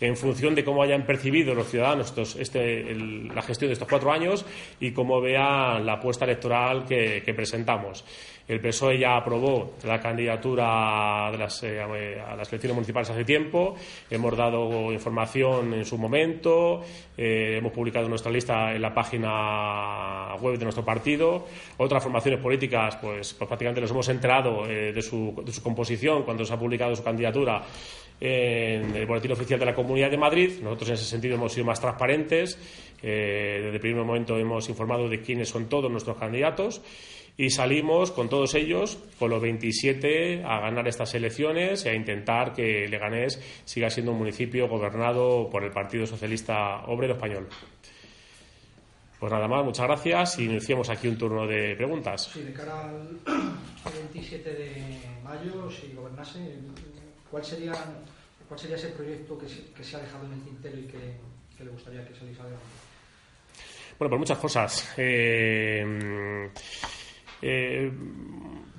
en 0.00 0.16
función 0.16 0.54
de 0.54 0.64
cómo 0.64 0.82
hayan 0.82 1.04
percibido 1.04 1.54
los 1.54 1.68
ciudadanos 1.68 2.36
este, 2.38 2.94
la 2.94 3.42
gestión 3.42 3.68
de 3.68 3.74
estos 3.74 3.88
cuatro 3.88 4.12
años 4.12 4.44
y 4.80 4.92
cómo 4.92 5.20
vean 5.20 5.84
la 5.84 5.94
apuesta 5.94 6.24
electoral 6.26 6.84
que 6.84 7.32
presentamos. 7.34 8.04
El 8.50 8.60
PSOE 8.60 8.98
ya 8.98 9.16
aprobó 9.16 9.74
la 9.84 10.00
candidatura 10.00 11.30
eh, 11.62 12.20
a 12.20 12.34
las 12.34 12.48
elecciones 12.52 12.74
municipales 12.74 13.08
hace 13.08 13.24
tiempo. 13.24 13.76
Hemos 14.10 14.36
dado 14.36 14.90
información 14.92 15.72
en 15.72 15.84
su 15.84 15.96
momento. 15.96 16.82
Eh, 17.16 17.58
hemos 17.58 17.70
publicado 17.70 18.08
nuestra 18.08 18.32
lista 18.32 18.74
en 18.74 18.82
la 18.82 18.92
página 18.92 20.34
web 20.40 20.58
de 20.58 20.64
nuestro 20.64 20.84
partido. 20.84 21.46
Otras 21.76 22.02
formaciones 22.02 22.40
políticas, 22.40 22.96
pues, 22.96 23.34
pues 23.34 23.48
prácticamente 23.48 23.82
nos 23.82 23.92
hemos 23.92 24.08
enterado 24.08 24.66
eh, 24.68 24.92
de, 24.92 25.00
su, 25.00 25.32
composición 25.62 26.24
cuando 26.24 26.44
se 26.44 26.52
ha 26.52 26.58
publicado 26.58 26.96
su 26.96 27.04
candidatura 27.04 27.62
en 28.20 28.96
el 28.96 29.06
boletín 29.06 29.30
oficial 29.30 29.60
de 29.60 29.66
la 29.66 29.74
Comunidad 29.76 30.10
de 30.10 30.18
Madrid. 30.18 30.58
Nosotros 30.60 30.88
en 30.88 30.94
ese 30.96 31.04
sentido 31.04 31.36
hemos 31.36 31.52
sido 31.52 31.66
más 31.66 31.80
transparentes. 31.80 32.58
desde 33.00 33.70
el 33.70 33.80
primer 33.80 34.04
momento 34.04 34.36
hemos 34.36 34.68
informado 34.68 35.08
de 35.08 35.20
quiénes 35.20 35.48
son 35.48 35.68
todos 35.68 35.88
nuestros 35.88 36.16
candidatos 36.16 36.82
y 37.40 37.48
salimos 37.48 38.10
con 38.12 38.28
todos 38.28 38.54
ellos, 38.54 38.98
con 39.18 39.30
los 39.30 39.40
27, 39.40 40.44
a 40.44 40.60
ganar 40.60 40.86
estas 40.86 41.14
elecciones 41.14 41.86
y 41.86 41.88
a 41.88 41.94
intentar 41.94 42.52
que 42.52 42.86
Leganés 42.86 43.40
siga 43.64 43.88
siendo 43.88 44.12
un 44.12 44.18
municipio 44.18 44.68
gobernado 44.68 45.48
por 45.48 45.64
el 45.64 45.70
Partido 45.70 46.06
Socialista 46.06 46.84
Obrero 46.84 47.14
Español. 47.14 47.48
Pues 49.18 49.32
nada 49.32 49.48
más, 49.48 49.64
muchas 49.64 49.86
gracias 49.86 50.38
y 50.38 50.44
iniciamos 50.44 50.90
aquí 50.90 51.08
un 51.08 51.16
turno 51.16 51.46
de 51.46 51.74
preguntas. 51.76 52.30
Sí, 52.30 52.42
de 52.42 52.52
cara 52.52 52.90
al 52.90 53.18
27 54.12 54.52
de 54.52 55.00
mayo, 55.24 55.70
si 55.70 55.94
gobernase, 55.94 56.40
¿cuál 57.30 57.42
sería, 57.42 57.72
cuál 58.46 58.60
sería 58.60 58.76
ese 58.76 58.88
proyecto 58.88 59.38
que 59.38 59.82
se, 59.82 59.96
ha 59.96 60.00
dejado 60.00 60.26
en 60.26 60.34
el 60.34 60.42
tintero 60.42 60.78
y 60.78 60.82
que, 60.82 61.64
le 61.64 61.70
gustaría 61.70 62.06
que 62.06 62.14
saliese 62.14 62.42
adelante? 62.42 62.66
Bueno, 63.98 64.10
pues 64.10 64.18
muchas 64.18 64.38
cosas. 64.38 64.92
Eh, 64.98 66.50
eh, 67.42 67.90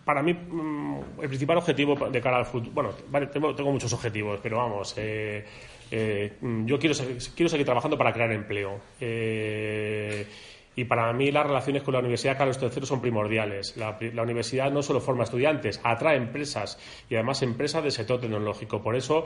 para 0.06 0.24
mí, 0.24 0.34
mm, 0.34 1.22
el 1.22 1.28
principal 1.28 1.58
objetivo 1.58 1.96
de 2.10 2.22
cara 2.22 2.38
al 2.38 2.46
futuro. 2.46 2.72
Bueno, 2.74 2.90
vale, 3.10 3.28
tengo, 3.28 3.54
muchos 3.72 3.94
objetivos, 3.94 4.40
pero 4.42 4.58
vamos. 4.58 4.94
Eh, 4.98 5.46
eh, 5.92 6.34
yo 6.66 6.80
quiero, 6.80 6.96
quiero 7.36 7.50
seguir 7.50 7.66
trabajando 7.66 7.98
para 7.98 8.14
crear 8.14 8.32
empleo. 8.32 8.80
Y 10.76 10.86
para 10.86 11.12
mí 11.12 11.32
las 11.32 11.46
relaciones 11.46 11.84
con 11.84 11.94
la 11.94 12.00
Universidad 12.00 12.38
Carlos 12.38 12.58
III 12.62 12.86
son 12.86 13.02
primordiales. 13.02 13.76
La, 13.76 13.98
universidad 14.24 14.72
no 14.72 14.82
solo 14.82 15.02
forma 15.02 15.26
estudiantes, 15.26 15.82
atrae 15.84 16.16
empresas 16.16 16.80
y 17.10 17.16
además 17.16 17.42
empresas 17.42 17.84
del 17.84 17.92
sector 17.92 18.22
tecnológico. 18.22 18.82
Por 18.82 18.96
eso 18.96 19.26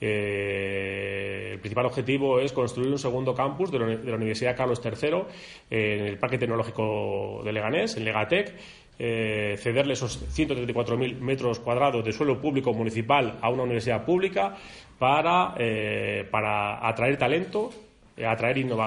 el 0.00 1.58
principal 1.60 1.86
objetivo 1.86 2.40
es 2.40 2.52
construir 2.52 2.90
un 2.90 2.98
segundo 2.98 3.34
campus 3.34 3.70
de 3.70 3.78
la, 3.78 4.16
Universidad 4.16 4.56
Carlos 4.56 4.80
III 4.82 5.24
en 5.70 6.06
el 6.06 6.18
Parque 6.18 6.38
Tecnológico 6.38 7.42
de 7.44 7.52
Leganés, 7.52 7.96
en 7.96 8.04
Legatec 8.04 8.54
eh, 8.98 9.56
cederle 9.58 9.92
esos 9.92 10.24
134.000 10.34 11.18
metros 11.20 11.60
cuadrados 11.60 12.02
de 12.02 12.12
suelo 12.12 12.40
público 12.40 12.72
municipal 12.72 13.38
a 13.42 13.50
una 13.50 13.64
universidad 13.64 14.06
pública 14.06 14.56
para, 14.98 15.54
eh, 15.58 16.26
para 16.30 16.86
atraer 16.88 17.18
talento, 17.18 17.70
eh, 18.16 18.26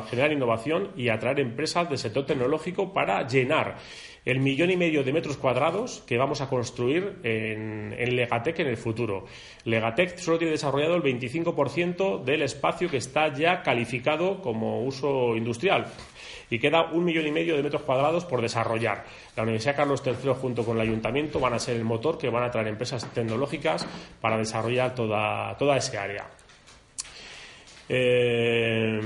generar 0.09 0.31
innovación 0.31 0.91
y 0.95 1.09
atraer 1.09 1.39
empresas 1.39 1.87
del 1.89 1.97
sector 1.97 2.25
tecnológico 2.25 2.93
para 2.93 3.27
llenar 3.27 3.77
el 4.25 4.39
millón 4.39 4.69
y 4.71 4.77
medio 4.77 5.03
de 5.03 5.13
metros 5.13 5.37
cuadrados 5.37 6.03
que 6.05 6.17
vamos 6.17 6.41
a 6.41 6.49
construir 6.49 7.19
en, 7.23 7.95
en 7.97 8.15
Legatec 8.15 8.59
en 8.59 8.67
el 8.67 8.77
futuro. 8.77 9.25
Legatec 9.65 10.17
solo 10.17 10.37
tiene 10.37 10.51
desarrollado 10.51 10.95
el 10.95 11.03
25% 11.03 12.23
del 12.23 12.41
espacio 12.41 12.89
que 12.89 12.97
está 12.97 13.33
ya 13.33 13.61
calificado 13.63 14.41
como 14.41 14.83
uso 14.83 15.35
industrial 15.35 15.85
y 16.49 16.59
queda 16.59 16.91
un 16.91 17.05
millón 17.05 17.27
y 17.27 17.31
medio 17.31 17.55
de 17.55 17.63
metros 17.63 17.83
cuadrados 17.83 18.25
por 18.25 18.41
desarrollar. 18.41 19.05
La 19.35 19.43
Universidad 19.43 19.75
Carlos 19.75 20.03
III 20.05 20.33
junto 20.33 20.65
con 20.65 20.77
el 20.77 20.81
Ayuntamiento 20.81 21.39
van 21.39 21.53
a 21.53 21.59
ser 21.59 21.75
el 21.75 21.83
motor 21.83 22.17
que 22.17 22.29
van 22.29 22.43
a 22.43 22.51
traer 22.51 22.67
empresas 22.67 23.05
tecnológicas 23.13 23.85
para 24.19 24.37
desarrollar 24.37 24.95
toda, 24.95 25.55
toda 25.57 25.77
esa 25.77 26.03
área. 26.03 26.38
Eh, 27.91 29.01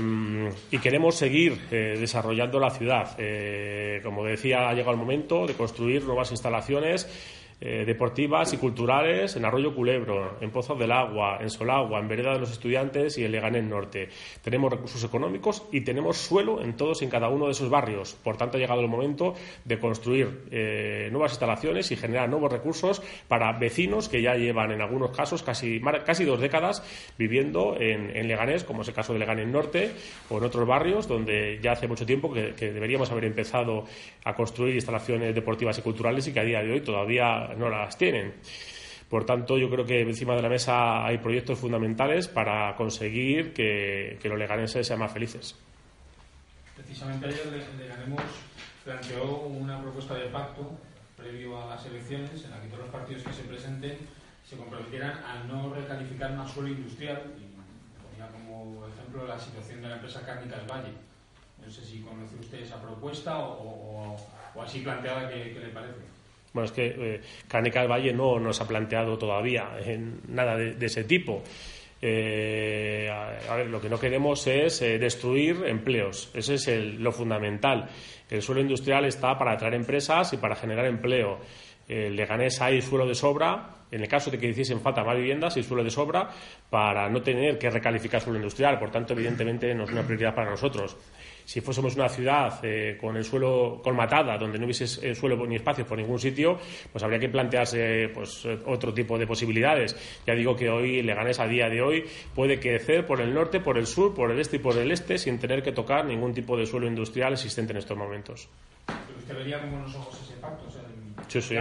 y 0.70 0.78
queremos 0.78 1.14
seguir 1.14 1.58
eh, 1.70 1.96
desarrollando 1.98 2.60
la 2.60 2.70
ciudad. 2.70 3.16
Eh, 3.18 4.00
como 4.04 4.24
decía, 4.24 4.68
ha 4.68 4.74
llegado 4.74 4.92
el 4.92 4.98
momento 4.98 5.46
de 5.46 5.54
construir 5.54 6.04
nuevas 6.04 6.30
instalaciones 6.30 7.08
eh, 7.66 7.86
deportivas 7.86 8.52
y 8.52 8.58
culturales 8.58 9.36
en 9.36 9.46
Arroyo 9.46 9.74
Culebro, 9.74 10.36
en 10.42 10.50
Pozos 10.50 10.78
del 10.78 10.92
Agua, 10.92 11.38
en 11.40 11.48
Solagua, 11.48 11.98
en 11.98 12.08
Vereda 12.08 12.34
de 12.34 12.40
los 12.40 12.50
Estudiantes 12.50 13.16
y 13.16 13.24
en 13.24 13.32
Leganés 13.32 13.64
Norte. 13.64 14.10
Tenemos 14.42 14.70
recursos 14.70 15.02
económicos 15.02 15.62
y 15.72 15.80
tenemos 15.80 16.18
suelo 16.18 16.60
en 16.60 16.76
todos 16.76 17.00
y 17.00 17.06
en 17.06 17.10
cada 17.10 17.30
uno 17.30 17.46
de 17.46 17.52
esos 17.52 17.70
barrios. 17.70 18.18
Por 18.22 18.36
tanto, 18.36 18.58
ha 18.58 18.60
llegado 18.60 18.82
el 18.82 18.88
momento 18.88 19.32
de 19.64 19.78
construir 19.78 20.42
eh, 20.50 21.08
nuevas 21.10 21.32
instalaciones 21.32 21.90
y 21.90 21.96
generar 21.96 22.28
nuevos 22.28 22.52
recursos 22.52 23.00
para 23.28 23.50
vecinos 23.52 24.10
que 24.10 24.20
ya 24.20 24.34
llevan, 24.34 24.70
en 24.70 24.82
algunos 24.82 25.16
casos, 25.16 25.42
casi, 25.42 25.80
casi 26.04 26.26
dos 26.26 26.40
décadas 26.40 26.82
viviendo 27.16 27.76
en, 27.80 28.28
Leganés, 28.28 28.64
como 28.64 28.82
es 28.82 28.88
el 28.88 28.94
caso 28.94 29.14
de 29.14 29.20
Leganés 29.20 29.48
Norte, 29.48 29.92
o 30.28 30.36
en 30.36 30.44
otros 30.44 30.68
barrios 30.68 31.08
donde 31.08 31.60
ya 31.62 31.72
hace 31.72 31.88
mucho 31.88 32.04
tiempo 32.04 32.30
que 32.30 32.72
deberíamos 32.72 33.10
haber 33.10 33.24
empezado 33.24 33.86
a 34.24 34.34
construir 34.34 34.74
instalaciones 34.74 35.34
deportivas 35.34 35.78
y 35.78 35.82
culturales 35.82 36.28
y 36.28 36.32
que 36.34 36.40
a 36.40 36.44
día 36.44 36.62
de 36.62 36.70
hoy 36.70 36.80
todavía 36.82 37.53
no 37.56 37.68
las 37.68 37.96
tienen. 37.96 38.34
Por 39.08 39.24
tanto, 39.24 39.58
yo 39.58 39.70
creo 39.70 39.84
que 39.84 40.00
encima 40.00 40.34
de 40.34 40.42
la 40.42 40.48
mesa 40.48 41.04
hay 41.04 41.18
proyectos 41.18 41.58
fundamentales 41.58 42.26
para 42.26 42.74
conseguir 42.74 43.52
que, 43.52 44.18
que 44.20 44.28
los 44.28 44.38
leganeses 44.38 44.86
sean 44.86 44.98
más 44.98 45.12
felices. 45.12 45.56
Precisamente 46.74 47.26
ayer 47.26 47.66
Leganemos 47.78 48.22
planteó 48.84 49.42
una 49.46 49.80
propuesta 49.80 50.14
de 50.14 50.26
pacto 50.26 50.72
previo 51.16 51.60
a 51.60 51.66
las 51.74 51.86
elecciones 51.86 52.44
en 52.44 52.50
la 52.50 52.60
que 52.60 52.68
todos 52.68 52.80
los 52.80 52.90
partidos 52.90 53.22
que 53.22 53.32
se 53.32 53.42
presenten 53.42 53.98
se 54.44 54.56
comprometieran 54.56 55.12
a 55.24 55.44
no 55.44 55.72
recalificar 55.72 56.34
más 56.34 56.50
suelo 56.52 56.68
industrial 56.68 57.22
y 57.38 57.54
ponía 58.02 58.28
como 58.30 58.86
ejemplo 58.86 59.26
la 59.26 59.38
situación 59.38 59.80
de 59.80 59.88
la 59.88 59.94
empresa 59.94 60.20
Cárnica 60.26 60.56
Valle. 60.68 60.92
No 61.64 61.70
sé 61.70 61.82
si 61.82 62.00
conoce 62.00 62.36
usted 62.36 62.60
esa 62.60 62.80
propuesta 62.80 63.38
o, 63.38 64.16
así 64.60 64.80
planteada, 64.80 65.28
¿qué, 65.30 65.58
le 65.58 65.68
parece? 65.68 66.13
Bueno, 66.54 66.66
es 66.66 66.72
que 66.72 66.86
eh, 66.86 67.20
Cárnica 67.48 67.80
del 67.80 67.90
Valle 67.90 68.12
no 68.12 68.38
nos 68.38 68.60
ha 68.60 68.68
planteado 68.68 69.18
todavía 69.18 69.70
nada 70.28 70.56
de, 70.56 70.86
ese 70.86 71.02
tipo. 71.02 71.42
Eh, 72.00 73.10
a, 73.10 73.56
ver, 73.56 73.66
lo 73.66 73.80
que 73.80 73.88
no 73.88 73.98
queremos 73.98 74.46
es 74.46 74.80
eh, 74.82 74.98
destruir 75.00 75.64
empleos. 75.66 76.30
Ese 76.32 76.54
es 76.54 76.68
lo 76.68 77.10
fundamental. 77.10 77.88
El 78.30 78.40
suelo 78.40 78.60
industrial 78.60 79.04
está 79.04 79.36
para 79.36 79.52
atraer 79.52 79.74
empresas 79.74 80.32
y 80.32 80.36
para 80.36 80.54
generar 80.54 80.86
empleo. 80.86 81.40
Leganés 81.88 82.60
hay 82.60 82.80
suelo 82.80 83.06
de 83.06 83.14
sobra, 83.14 83.74
en 83.90 84.00
el 84.00 84.08
caso 84.08 84.30
de 84.30 84.38
que 84.38 84.48
hiciesen 84.48 84.80
falta 84.80 85.04
más 85.04 85.16
viviendas 85.16 85.56
y 85.56 85.62
suelo 85.62 85.84
de 85.84 85.90
sobra, 85.90 86.28
para 86.68 87.08
no 87.08 87.22
tener 87.22 87.58
que 87.58 87.70
recalificar 87.70 88.20
suelo 88.20 88.38
industrial. 88.38 88.78
Por 88.78 88.90
tanto, 88.90 89.12
evidentemente, 89.12 89.72
no 89.72 89.84
es 89.84 89.90
una 89.90 90.02
prioridad 90.02 90.34
para 90.34 90.50
nosotros. 90.50 90.96
Si 91.44 91.60
fuésemos 91.60 91.94
una 91.94 92.08
ciudad 92.08 92.58
eh, 92.64 92.96
con 93.00 93.16
el 93.16 93.24
suelo 93.24 93.80
colmatada, 93.84 94.36
donde 94.36 94.58
no 94.58 94.64
hubiese 94.64 94.84
eh, 95.08 95.14
suelo 95.14 95.46
ni 95.46 95.56
espacio 95.56 95.86
por 95.86 95.98
ningún 95.98 96.18
sitio, 96.18 96.58
pues 96.90 97.04
habría 97.04 97.20
que 97.20 97.28
plantearse 97.28 98.08
pues, 98.12 98.44
otro 98.66 98.92
tipo 98.92 99.16
de 99.16 99.26
posibilidades. 99.26 99.94
Ya 100.26 100.34
digo 100.34 100.56
que 100.56 100.68
hoy 100.70 101.02
Leganés, 101.02 101.38
a 101.38 101.46
día 101.46 101.68
de 101.68 101.82
hoy, 101.82 102.04
puede 102.34 102.58
crecer 102.58 103.06
por 103.06 103.20
el 103.20 103.32
norte, 103.32 103.60
por 103.60 103.78
el 103.78 103.86
sur, 103.86 104.14
por 104.14 104.32
el 104.32 104.40
este 104.40 104.56
y 104.56 104.58
por 104.58 104.76
el 104.76 104.90
este, 104.90 105.18
sin 105.18 105.38
tener 105.38 105.62
que 105.62 105.70
tocar 105.70 106.04
ningún 106.04 106.32
tipo 106.32 106.56
de 106.56 106.66
suelo 106.66 106.86
industrial 106.86 107.34
existente 107.34 107.72
en 107.72 107.78
estos 107.78 107.96
momentos. 107.96 108.48
¿Usted 109.18 109.36
vería 109.36 109.58
ojos 109.58 110.20
ese 110.22 110.34
pacto? 110.40 110.64
Sí, 111.28 111.40
sí, 111.40 111.56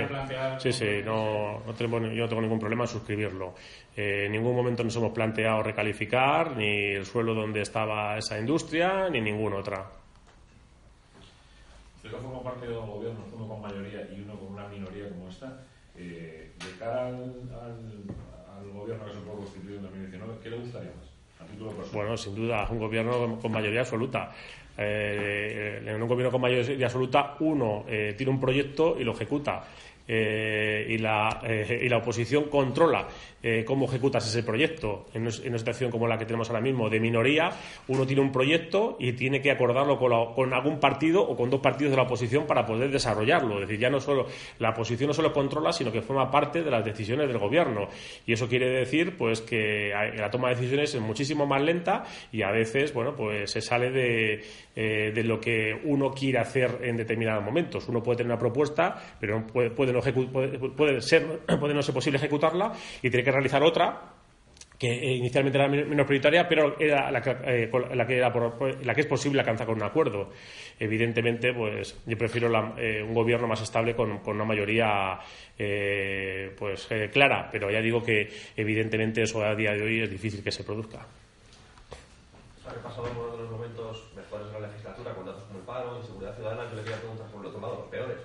sí, 0.57 0.71
sí 0.71 1.01
no, 1.03 1.59
no 1.65 1.73
tengo, 1.73 1.99
yo 1.99 2.23
no 2.23 2.29
tengo 2.29 2.41
ningún 2.41 2.59
problema 2.59 2.83
en 2.83 2.89
suscribirlo. 2.89 3.53
Eh, 3.95 4.25
en 4.25 4.31
ningún 4.31 4.55
momento 4.55 4.83
nos 4.83 4.95
hemos 4.95 5.11
planteado 5.11 5.63
recalificar 5.63 6.55
ni 6.55 6.93
el 6.93 7.05
suelo 7.05 7.33
donde 7.33 7.61
estaba 7.61 8.17
esa 8.17 8.39
industria 8.39 9.09
ni 9.09 9.21
ninguna 9.21 9.57
otra. 9.57 9.89
Usted 12.03 12.17
forma 12.17 12.43
parte 12.43 12.67
de 12.67 12.73
dos 12.73 12.87
gobiernos, 12.87 13.25
uno 13.33 13.47
con 13.47 13.61
mayoría 13.61 14.07
y 14.11 14.21
uno 14.21 14.37
con 14.37 14.53
una 14.53 14.67
minoría 14.67 15.09
como 15.09 15.29
esta. 15.29 15.63
Eh, 15.95 16.51
de 16.57 16.79
cara 16.79 17.07
al, 17.07 17.15
al, 17.15 18.71
gobierno 18.73 19.05
que 19.05 19.13
se 19.13 19.19
puede 19.19 19.37
constituir 19.37 19.75
en 19.77 19.83
2019, 19.83 20.33
¿qué 20.41 20.49
le 20.49 20.57
gustaría 20.57 20.89
más? 20.89 21.13
Bueno, 21.91 22.17
sin 22.17 22.35
duda, 22.35 22.67
un 22.69 22.79
gobierno 22.79 23.37
con 23.39 23.51
mayoría 23.51 23.81
absoluta. 23.81 24.31
Eh, 24.77 25.83
en 25.85 26.01
un 26.01 26.07
gobierno 26.07 26.31
con 26.31 26.41
mayoría 26.41 26.87
absoluta, 26.87 27.35
uno 27.39 27.85
eh, 27.87 28.15
tiene 28.17 28.31
un 28.31 28.39
proyecto 28.39 28.95
y 28.99 29.03
lo 29.03 29.13
ejecuta. 29.13 29.63
Eh, 30.05 30.85
y, 30.89 30.97
la, 30.97 31.39
eh, 31.43 31.79
y 31.83 31.87
la 31.87 31.97
oposición 31.97 32.49
controla 32.49 33.07
eh, 33.41 33.63
cómo 33.65 33.85
ejecutas 33.85 34.27
ese 34.27 34.43
proyecto. 34.43 35.05
En, 35.13 35.21
una 35.21 35.57
situación 35.57 35.91
como 35.91 36.07
la 36.07 36.17
que 36.17 36.25
tenemos 36.25 36.49
ahora 36.49 36.61
mismo, 36.61 36.89
de 36.89 36.99
minoría, 36.99 37.49
uno 37.87 38.05
tiene 38.05 38.21
un 38.21 38.31
proyecto 38.31 38.97
y 38.99 39.13
tiene 39.13 39.41
que 39.41 39.51
acordarlo 39.51 39.97
con, 39.97 40.53
algún 40.53 40.79
partido 40.79 41.21
o 41.21 41.37
con 41.37 41.49
dos 41.49 41.61
partidos 41.61 41.91
de 41.91 41.97
la 41.97 42.03
oposición 42.03 42.45
para 42.45 42.65
poder 42.65 42.91
desarrollarlo. 42.91 43.55
Es 43.55 43.67
decir, 43.67 43.79
ya 43.79 43.89
no 43.89 44.01
solo 44.01 44.27
la 44.59 44.71
oposición 44.71 45.07
no 45.07 45.13
solo 45.13 45.31
controla, 45.31 45.71
sino 45.71 45.91
que 45.91 46.01
forma 46.01 46.29
parte 46.29 46.63
de 46.63 46.71
las 46.71 46.83
decisiones 46.83 47.27
del 47.29 47.37
gobierno. 47.37 47.87
Y 48.25 48.33
eso 48.33 48.47
quiere 48.49 48.69
decir 48.69 49.15
pues 49.17 49.41
que 49.41 49.93
la 50.17 50.29
toma 50.29 50.49
de 50.49 50.55
decisiones 50.55 50.93
es 50.95 51.01
muchísimo 51.01 51.45
más 51.45 51.61
lenta 51.61 52.03
y 52.31 52.41
a 52.41 52.51
veces, 52.51 52.93
bueno, 52.93 53.15
pues 53.15 53.51
se 53.51 53.61
sale 53.61 53.89
de, 53.91 54.43
de 54.75 55.23
lo 55.23 55.39
que 55.39 55.79
uno 55.85 56.11
quiere 56.11 56.39
hacer 56.39 56.79
en 56.81 56.97
determinados 56.97 57.43
momentos. 57.43 57.87
Uno 57.87 58.03
puede 58.03 58.17
tener 58.17 58.31
una 58.31 58.39
propuesta, 58.39 59.01
pero 59.19 59.45
puede, 59.47 59.69
puede 59.69 59.92
puede, 60.01 61.01
ser, 61.01 61.39
puede 61.59 61.73
no 61.73 61.81
ser 61.81 61.93
posible 61.93 62.17
ejecutarla 62.17 62.73
y 63.01 63.09
tiene 63.09 63.23
que 63.23 63.31
realizar 63.31 63.63
otra 63.63 64.13
que 64.83 64.91
eh, 64.91 65.15
inicialmente 65.15 65.57
era 65.57 65.69
menos 65.69 66.05
prioritaria, 66.05 66.45
pero 66.45 66.77
era 66.77 67.09
la 67.09 67.21
que, 67.21 67.31
eh, 67.45 67.71
la, 67.95 68.05
que 68.05 68.17
era 68.17 68.33
la 68.83 68.93
que 68.93 69.01
es 69.01 69.07
posible 69.07 69.39
alcanzar 69.39 69.65
con 69.65 69.77
un 69.77 69.83
acuerdo. 69.83 70.31
Evidentemente, 70.77 71.53
pues 71.53 72.01
yo 72.05 72.17
prefiero 72.17 72.49
eh, 72.77 73.01
un 73.01 73.13
gobierno 73.13 73.47
más 73.47 73.61
estable 73.61 73.95
con, 73.95 74.19
una 74.25 74.43
mayoría 74.43 75.17
pues 75.55 76.89
clara, 77.13 77.47
pero 77.49 77.71
ya 77.71 77.79
digo 77.79 78.03
que 78.03 78.27
evidentemente 78.57 79.21
eso 79.21 79.41
a 79.41 79.55
día 79.55 79.71
de 79.71 79.83
hoy 79.83 80.01
es 80.01 80.09
difícil 80.09 80.43
que 80.43 80.51
se 80.51 80.65
produzca. 80.65 81.07
Ha 82.65 82.73
repasado 82.73 83.07
uno 83.11 83.31
de 83.31 83.43
los 83.43 83.51
momentos 83.51 84.03
mejores 84.15 84.47
de 84.47 84.59
la 84.59 84.67
legislatura, 84.67 85.13
con 85.13 85.25
datos 85.25 85.43
como 85.43 85.59
el 85.59 85.65
paro, 85.65 85.97
inseguridad 85.97 86.35
ciudadana, 86.35 86.69
yo 86.69 86.75
le 86.75 86.83
quería 86.83 86.99
preguntar 86.99 87.27
por 87.27 87.41
el 87.41 87.47
otro 87.47 87.61
lado, 87.61 87.75
los 87.75 87.89
peores 87.89 88.17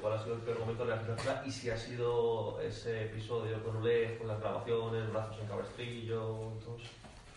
cuál 0.00 0.14
ha 0.14 0.22
sido 0.22 0.34
el 0.34 0.40
peor 0.40 0.58
momento 0.60 0.84
de 0.84 0.90
la 0.90 0.96
legislatura 0.96 1.42
y 1.46 1.50
si 1.50 1.70
ha 1.70 1.76
sido 1.76 2.60
ese 2.60 3.04
episodio 3.04 3.62
con 3.62 3.76
ULEF, 3.76 4.18
con 4.18 4.28
las 4.28 4.40
grabaciones, 4.40 5.10
brazos 5.12 5.38
en 5.40 5.46
cabestrillo, 5.46 6.52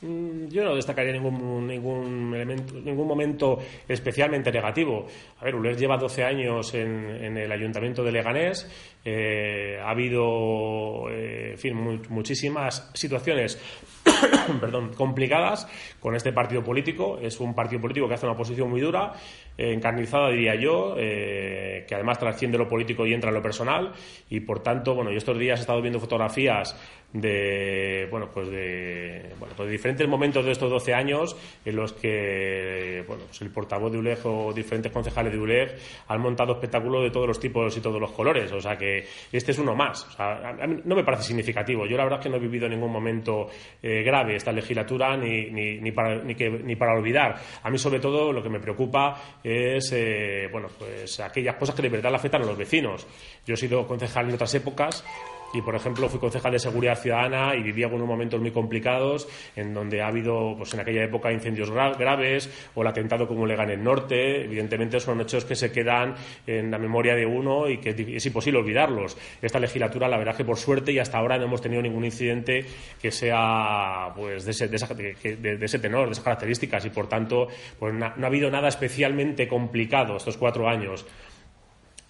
mm, 0.02 0.48
Yo 0.48 0.64
no 0.64 0.76
destacaría 0.76 1.14
ningún, 1.14 1.68
ningún, 1.68 2.34
elemento, 2.34 2.74
ningún 2.74 3.08
momento 3.08 3.60
especialmente 3.88 4.52
negativo. 4.52 5.06
A 5.40 5.46
ver, 5.46 5.56
ULEF 5.56 5.78
lleva 5.78 5.98
12 5.98 6.24
años 6.24 6.74
en, 6.74 7.38
el 7.38 7.52
ayuntamiento 7.52 8.04
de 8.04 8.12
Leganés. 8.12 8.68
Eh, 9.04 9.80
ha 9.84 9.90
habido 9.90 11.10
eh, 11.10 11.52
en 11.52 11.58
fin, 11.58 12.02
muchísimas 12.10 12.92
situaciones 12.94 13.60
perdón, 14.60 14.92
complicadas 14.96 15.68
con 16.00 16.16
este 16.16 16.32
partido 16.32 16.64
político. 16.64 17.20
Es 17.22 17.40
un 17.40 17.54
partido 17.54 17.82
político 17.82 18.08
que 18.08 18.16
hace 18.16 18.26
una 18.26 18.36
oposición 18.36 18.70
muy 18.70 18.82
dura, 18.82 19.14
eh, 19.58 19.74
encarnizada, 19.74 20.30
diría 20.30 20.56
yo, 20.56 20.96
eh, 20.98 21.86
que 21.88 21.96
además 21.96 22.20
trasciende 22.20 22.58
lo 22.58 22.68
político 22.68 23.06
y 23.06 23.14
entra 23.14 23.30
en 23.30 23.36
lo 23.36 23.42
personal. 23.42 23.94
Y 24.30 24.42
por 24.42 24.62
tanto, 24.62 24.96
bueno, 24.96 25.12
yo 25.12 25.18
estos 25.18 25.38
días 25.38 25.60
he 25.60 25.62
estado 25.62 25.82
viendo 25.82 26.00
fotografías 26.00 26.76
de 27.14 28.08
bueno 28.10 28.30
pues 28.34 28.50
de 28.50 29.32
bueno 29.38 29.54
pues 29.56 29.68
de 29.68 29.74
diferentes 29.74 30.08
momentos 30.08 30.46
de 30.46 30.52
estos 30.52 30.70
12 30.70 30.94
años 30.94 31.36
en 31.66 31.76
los 31.76 31.92
que 31.92 33.04
bueno 33.06 33.24
pues 33.26 33.42
el 33.42 33.50
portavoz 33.50 33.92
de 33.92 33.98
ULEG 33.98 34.26
o 34.26 34.54
diferentes 34.54 34.92
concejales 34.92 35.34
de 35.34 35.40
ULEG 35.40 35.76
han 36.08 36.22
montado 36.22 36.54
espectáculos 36.54 37.04
de 37.04 37.12
todos 37.12 37.28
los 37.28 37.40
tipos 37.40 37.76
y 37.76 37.82
todos 37.82 38.00
los 38.00 38.12
colores 38.12 38.52
o 38.54 38.62
sea 38.62 38.78
que 38.78 38.91
este 39.32 39.52
es 39.52 39.60
uno 39.60 39.76
más. 39.76 40.06
O 40.06 40.12
sea, 40.12 40.50
a 40.50 40.68
no 40.68 40.96
me 40.96 41.04
parece 41.04 41.24
significativo. 41.24 41.86
Yo 41.86 41.98
la 41.98 42.04
verdad 42.04 42.20
es 42.20 42.24
que 42.24 42.30
no 42.30 42.38
he 42.38 42.40
vivido 42.40 42.68
ningún 42.68 42.92
momento 42.92 43.50
eh, 43.82 44.04
grave 44.04 44.36
esta 44.36 44.52
legislatura 44.52 45.16
ni, 45.18 45.50
ni, 45.52 45.80
ni, 45.80 45.92
para, 45.92 46.22
ni, 46.24 46.36
que, 46.36 46.50
ni 46.50 46.76
para 46.76 46.94
olvidar. 46.94 47.36
A 47.64 47.70
mí 47.70 47.78
sobre 47.78 48.00
todo 48.00 48.32
lo 48.32 48.42
que 48.42 48.50
me 48.50 48.60
preocupa 48.60 49.40
es 49.44 49.92
eh, 49.94 50.48
bueno 50.52 50.68
pues 50.78 51.20
aquellas 51.20 51.56
cosas 51.56 51.76
que 51.76 51.82
de 51.82 51.90
verdad 51.90 52.10
le 52.10 52.18
afectan 52.18 52.44
a 52.44 52.46
los 52.46 52.58
vecinos. 52.58 53.08
Yo 53.46 53.54
he 53.54 53.58
sido 53.58 53.88
concejal 53.88 54.28
en 54.28 54.36
otras 54.36 54.54
épocas 54.56 55.04
y, 55.54 55.62
por 55.62 55.76
ejemplo, 55.76 56.10
fui 56.10 56.20
concejal 56.20 56.52
de 56.52 56.60
Seguridad 56.60 56.98
Ciudadana 56.98 57.56
y 57.56 57.64
vivía 57.64 57.88
unos 57.88 58.08
momentos 58.08 58.40
muy 58.40 58.52
complicados 58.52 59.28
en 59.56 59.74
donde 59.74 60.02
ha 60.02 60.08
habido, 60.08 60.56
pues 60.58 60.74
en 60.74 60.80
aquella 60.80 61.04
época, 61.04 61.32
incendios 61.32 61.70
graves 61.72 62.50
o 62.76 62.82
el 62.82 62.88
atentado 62.88 63.28
como 63.28 63.46
Lega 63.46 63.64
en 63.64 63.72
el 63.72 63.84
norte. 63.84 64.44
Evidentemente 64.44 65.00
son 65.00 65.22
hechos 65.22 65.46
que 65.46 65.56
se 65.56 65.72
quedan 65.72 66.16
en 66.48 66.72
la 66.72 66.78
memoria 66.78 67.16
de 67.16 67.26
uno 67.26 67.70
y 67.70 67.78
que 67.78 67.90
es 67.90 68.26
imposible 68.26 68.60
olvidarlos. 68.60 69.18
Esta 69.42 69.60
legislatura, 69.60 70.08
la 70.08 70.18
verdad 70.18 70.36
que 70.36 70.46
por 70.46 70.58
suerte 70.58 70.92
y 70.92 71.00
hasta 71.00 71.18
ahora 71.18 71.38
no 71.38 71.46
hemos 71.46 71.62
tenido 71.62 71.82
ningún 71.82 72.06
incidente 72.06 72.66
que 73.02 73.12
sea 73.12 74.14
pues 74.16 74.46
de 74.46 74.52
ese, 74.52 74.68
de, 74.68 75.58
ese 75.62 75.80
tenor, 75.80 76.08
de 76.08 76.12
esas 76.14 76.24
características 76.24 76.86
y, 76.86 76.90
por 76.90 77.08
tanto, 77.08 77.48
pues 77.80 77.94
no 77.94 78.06
ha 78.06 78.26
habido 78.26 78.50
nada 78.50 78.68
especialmente 78.68 79.48
complicado 79.48 80.18
estos 80.18 80.38
cuatro 80.38 80.68
años. 80.68 81.06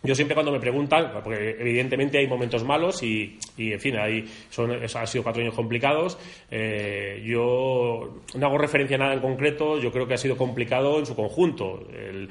Yo 0.04 0.16
siempre 0.16 0.34
cuando 0.34 0.52
me 0.52 0.60
preguntan, 0.60 1.12
porque 1.24 1.58
evidentemente 1.60 2.18
hay 2.18 2.26
momentos 2.26 2.64
malos 2.64 3.04
y, 3.04 3.38
en 3.58 3.80
fin, 3.80 3.98
hay, 3.98 4.28
son, 4.50 4.72
han 4.72 5.08
sido 5.08 5.24
cuatro 5.24 5.44
años 5.44 5.54
complicados, 5.54 6.18
eh, 6.50 7.22
yo 7.24 8.22
no 8.34 8.48
hago 8.48 8.58
referencia 8.58 8.96
a 8.96 9.00
nada 9.00 9.14
en 9.14 9.20
concreto, 9.20 9.80
yo 9.80 9.92
creo 9.92 10.08
que 10.08 10.16
ha 10.16 10.18
sido 10.18 10.36
complicado 10.36 10.98
en 10.98 11.06
su 11.06 11.16
conjunto 11.16 11.86
el, 11.94 12.30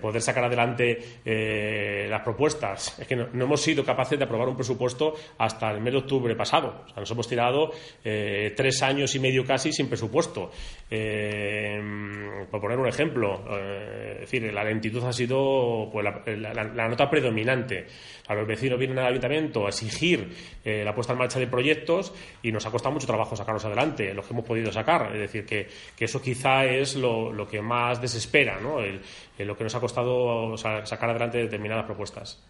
poder 0.00 0.20
sacar 0.20 0.44
adelante 0.44 0.98
eh, 1.24 2.08
las 2.10 2.22
propuestas. 2.22 2.98
Es 2.98 3.06
que 3.06 3.14
no, 3.14 3.28
hemos 3.32 3.60
sido 3.60 3.84
capaces 3.84 4.18
de 4.18 4.24
aprobar 4.24 4.48
un 4.48 4.56
presupuesto 4.56 5.14
hasta 5.38 5.70
el 5.70 5.80
mes 5.80 5.92
de 5.92 5.98
octubre 6.00 6.34
pasado. 6.34 6.82
O 6.86 6.88
sea, 6.88 6.96
nos 6.96 7.10
hemos 7.12 7.28
tirado 7.28 7.70
eh, 8.04 8.52
tres 8.56 8.82
años 8.82 9.14
y 9.14 9.20
medio 9.20 9.44
casi 9.44 9.72
sin 9.72 9.88
presupuesto. 9.88 10.50
por 12.50 12.60
poner 12.60 12.78
un 12.78 12.88
ejemplo, 12.88 13.44
es 14.14 14.20
decir, 14.22 14.52
la 14.52 14.64
lentitud 14.64 15.04
ha 15.04 15.12
sido 15.12 15.88
pues, 15.92 16.04
la 16.26 16.88
nota 16.88 17.11
predominante. 17.12 17.86
A 18.26 18.34
los 18.34 18.46
vecinos 18.46 18.78
vienen 18.78 18.98
al 18.98 19.08
ayuntamiento 19.08 19.66
a 19.66 19.68
exigir 19.68 20.34
eh, 20.64 20.82
la 20.82 20.94
puesta 20.94 21.12
en 21.12 21.18
marcha 21.18 21.38
de 21.38 21.46
proyectos 21.46 22.14
y 22.42 22.50
nos 22.50 22.64
ha 22.64 22.70
costado 22.70 22.94
mucho 22.94 23.06
trabajo 23.06 23.36
sacarlos 23.36 23.62
adelante, 23.66 24.14
los 24.14 24.26
que 24.26 24.32
hemos 24.32 24.46
podido 24.46 24.72
sacar. 24.72 25.14
Es 25.14 25.20
decir, 25.20 25.44
que, 25.44 25.68
eso 25.98 26.22
quizá 26.22 26.64
es 26.64 26.96
lo, 26.96 27.46
que 27.46 27.60
más 27.60 28.00
desespera, 28.00 28.58
¿no? 28.60 28.78
lo 28.80 29.56
que 29.56 29.64
nos 29.64 29.74
ha 29.74 29.80
costado 29.80 30.56
sacar 30.56 31.10
adelante 31.10 31.36
determinadas 31.36 31.84
propuestas. 31.84 32.42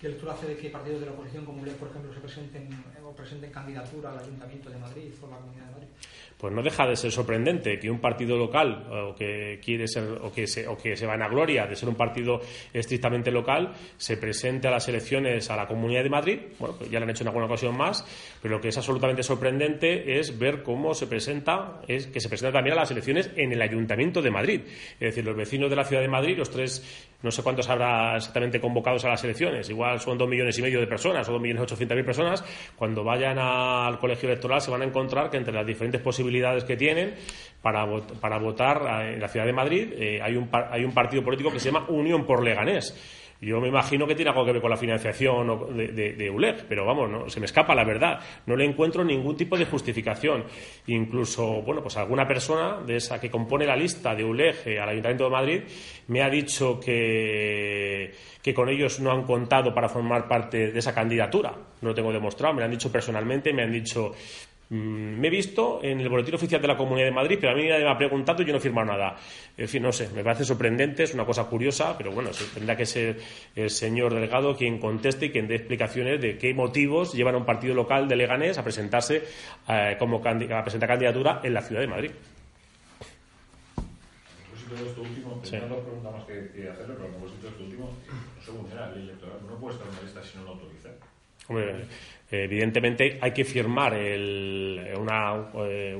¿Qué 0.00 0.08
lectura 0.08 0.32
hace 0.32 0.46
de 0.46 0.56
que 0.56 0.70
partidos 0.70 1.00
de 1.00 1.06
la 1.06 1.12
oposición 1.12 1.44
como 1.44 1.62
por 1.62 1.88
ejemplo, 1.88 2.12
se 2.12 2.20
presenten 2.20 2.68
o 3.04 3.12
presenten 3.12 3.50
candidatura 3.50 4.10
al 4.10 4.18
Ayuntamiento 4.18 4.70
de 4.70 4.78
Madrid 4.78 5.12
o 5.22 5.28
la 5.28 5.36
Comunidad 5.38 5.66
de 5.66 5.72
Madrid? 5.72 5.88
Pues 6.38 6.54
no 6.54 6.62
deja 6.62 6.86
de 6.86 6.96
ser 6.96 7.10
sorprendente 7.10 7.78
que 7.78 7.90
un 7.90 8.00
partido 8.00 8.38
local 8.38 8.86
o 8.90 9.14
que 9.14 9.60
quiere 9.62 9.88
ser 9.88 10.04
o 10.22 10.32
que 10.32 10.46
se, 10.46 10.66
o 10.68 10.76
que 10.76 10.96
se 10.96 11.04
en 11.04 11.30
gloria 11.30 11.66
de 11.66 11.74
ser 11.74 11.88
un 11.88 11.96
partido 11.96 12.40
estrictamente 12.72 13.30
local 13.30 13.72
se 13.96 14.16
presente 14.16 14.68
a 14.68 14.70
las 14.70 14.88
elecciones 14.88 15.50
a 15.50 15.56
la 15.56 15.66
Comunidad 15.66 16.04
de 16.04 16.10
Madrid. 16.10 16.38
Bueno, 16.58 16.76
pues 16.78 16.90
ya 16.90 17.00
lo 17.00 17.04
han 17.04 17.10
hecho 17.10 17.24
en 17.24 17.28
alguna 17.28 17.46
ocasión 17.46 17.76
más, 17.76 18.06
pero 18.40 18.56
lo 18.56 18.60
que 18.60 18.68
es 18.68 18.76
absolutamente 18.76 19.22
sorprendente 19.22 20.18
es 20.18 20.38
ver 20.38 20.62
cómo 20.62 20.94
se 20.94 21.06
presenta, 21.06 21.80
es 21.88 22.06
que 22.06 22.20
se 22.20 22.28
presenta 22.28 22.52
también 22.52 22.76
a 22.76 22.80
las 22.80 22.90
elecciones 22.90 23.30
en 23.34 23.52
el 23.52 23.60
Ayuntamiento 23.60 24.22
de 24.22 24.30
Madrid. 24.30 24.60
Es 24.94 25.00
decir, 25.00 25.24
los 25.24 25.36
vecinos 25.36 25.70
de 25.70 25.76
la 25.76 25.84
ciudad 25.84 26.02
de 26.02 26.08
Madrid, 26.08 26.38
los 26.38 26.50
tres 26.50 27.06
no 27.20 27.32
sé 27.32 27.42
cuántos 27.42 27.68
habrá 27.68 28.16
exactamente 28.16 28.60
convocados 28.60 29.04
a 29.04 29.08
las 29.08 29.24
elecciones, 29.24 29.68
igual 29.68 29.98
son 29.98 30.16
dos 30.16 30.28
millones 30.28 30.56
y 30.56 30.62
medio 30.62 30.78
de 30.78 30.86
personas 30.86 31.28
o 31.28 31.32
dos 31.32 31.40
millones 31.40 31.64
ochocientas 31.64 31.96
mil 31.96 32.04
personas, 32.04 32.44
cuando 32.76 33.02
vayan 33.02 33.36
al 33.40 33.98
colegio 33.98 34.28
electoral 34.28 34.60
se 34.60 34.70
van 34.70 34.82
a 34.82 34.84
encontrar 34.84 35.28
que 35.28 35.36
entre 35.36 35.52
las 35.52 35.66
diferentes 35.66 36.00
posibilidades 36.00 36.27
que 36.66 36.76
tienen 36.76 37.14
para, 37.62 37.86
para 38.20 38.38
votar 38.38 39.12
en 39.12 39.20
la 39.20 39.28
ciudad 39.28 39.46
de 39.46 39.52
Madrid 39.52 39.92
eh, 39.96 40.20
hay, 40.22 40.36
un, 40.36 40.48
hay 40.52 40.84
un 40.84 40.92
partido 40.92 41.24
político 41.24 41.50
que 41.50 41.58
se 41.58 41.70
llama 41.70 41.86
Unión 41.88 42.24
por 42.24 42.42
Leganés 42.42 42.94
yo 43.40 43.60
me 43.60 43.68
imagino 43.68 44.04
que 44.06 44.16
tiene 44.16 44.30
algo 44.32 44.44
que 44.44 44.52
ver 44.52 44.60
con 44.60 44.70
la 44.70 44.76
financiación 44.76 45.76
de, 45.76 46.12
de, 46.14 46.30
ULEG, 46.30 46.66
pero 46.68 46.84
vamos, 46.84 47.08
no, 47.08 47.28
se 47.28 47.38
me 47.38 47.46
escapa 47.46 47.72
la 47.72 47.84
verdad. 47.84 48.18
No 48.46 48.56
le 48.56 48.64
encuentro 48.64 49.04
ningún 49.04 49.36
tipo 49.36 49.56
de 49.56 49.64
justificación. 49.64 50.44
Incluso, 50.88 51.62
bueno, 51.62 51.80
pues 51.80 51.96
alguna 51.96 52.26
persona 52.26 52.80
de 52.84 52.96
esa 52.96 53.20
que 53.20 53.30
compone 53.30 53.64
la 53.64 53.76
lista 53.76 54.12
de 54.14 54.24
ULEG 54.24 54.66
eh, 54.66 54.80
al 54.80 54.88
Ayuntamiento 54.88 55.24
de 55.24 55.30
Madrid 55.30 55.62
me 56.08 56.22
ha 56.22 56.28
dicho 56.28 56.80
que, 56.80 58.12
que 58.42 58.52
con 58.52 58.68
ellos 58.68 58.98
no 58.98 59.12
han 59.12 59.22
contado 59.22 59.72
para 59.72 59.88
formar 59.88 60.26
parte 60.26 60.72
de 60.72 60.78
esa 60.78 60.92
candidatura. 60.92 61.54
No 61.80 61.90
lo 61.90 61.94
tengo 61.94 62.12
demostrado, 62.12 62.54
me 62.54 62.60
lo 62.60 62.64
han 62.64 62.72
dicho 62.72 62.90
personalmente, 62.90 63.52
me 63.52 63.62
han 63.62 63.70
dicho 63.70 64.14
me 64.70 65.28
he 65.28 65.30
visto 65.30 65.80
en 65.82 66.00
el 66.00 66.08
boletín 66.08 66.34
oficial 66.34 66.60
de 66.60 66.68
la 66.68 66.76
Comunidad 66.76 67.06
de 67.06 67.12
Madrid, 67.12 67.38
pero 67.40 67.52
a 67.52 67.56
mí 67.56 67.66
nadie 67.66 67.84
me 67.84 67.90
ha 67.90 67.96
preguntado 67.96 68.42
y 68.42 68.46
yo 68.46 68.52
no 68.52 68.58
he 68.58 68.60
firmado 68.60 68.88
nada. 68.88 69.16
En 69.56 69.66
fin, 69.66 69.82
no 69.82 69.92
sé, 69.92 70.10
me 70.10 70.22
parece 70.22 70.44
sorprendente, 70.44 71.04
es 71.04 71.14
una 71.14 71.24
cosa 71.24 71.44
curiosa, 71.44 71.96
pero 71.96 72.12
bueno, 72.12 72.30
tendrá 72.52 72.76
que 72.76 72.84
ser 72.84 73.18
el 73.56 73.70
señor 73.70 74.12
delegado 74.12 74.56
quien 74.56 74.78
conteste 74.78 75.26
y 75.26 75.30
quien 75.30 75.48
dé 75.48 75.56
explicaciones 75.56 76.20
de 76.20 76.36
qué 76.36 76.52
motivos 76.52 77.14
llevan 77.14 77.34
a 77.34 77.38
un 77.38 77.46
partido 77.46 77.74
local 77.74 78.08
de 78.08 78.16
Leganés 78.16 78.58
a 78.58 78.64
presentarse 78.64 79.24
eh, 79.68 79.96
como 79.98 80.18
a 80.18 80.62
presentar 80.62 80.88
candidatura 80.88 81.40
en 81.42 81.54
la 81.54 81.62
ciudad 81.62 81.80
de 81.80 81.86
Madrid. 81.86 82.10
esto 84.86 85.00
último, 85.00 85.40
sí. 85.42 85.56
dos 85.56 85.80
preguntas 85.80 86.12
más 86.12 86.24
que, 86.24 86.50
que 86.54 86.68
hacerle, 86.68 86.94
pero 86.94 87.08
a 87.08 87.10
propósito 87.12 87.48
esto 87.48 87.64
último, 87.64 87.90
no 88.36 88.44
se 88.44 88.50
funciona 88.50 88.82
la 88.82 88.92
ley 88.92 89.04
electoral. 89.04 89.38
No 89.48 89.56
puede 89.56 89.76
estar 89.76 89.88
en 89.88 89.94
una 89.94 90.02
lista 90.02 90.22
si 90.22 90.36
no 90.36 90.44
lo 90.44 90.50
autoriza. 90.50 90.90
Hombre, 91.48 91.86
evidentemente 92.30 93.18
hay 93.20 93.32
que 93.32 93.44
firmar 93.44 93.94
eh, 93.96 94.94
una, 94.98 95.28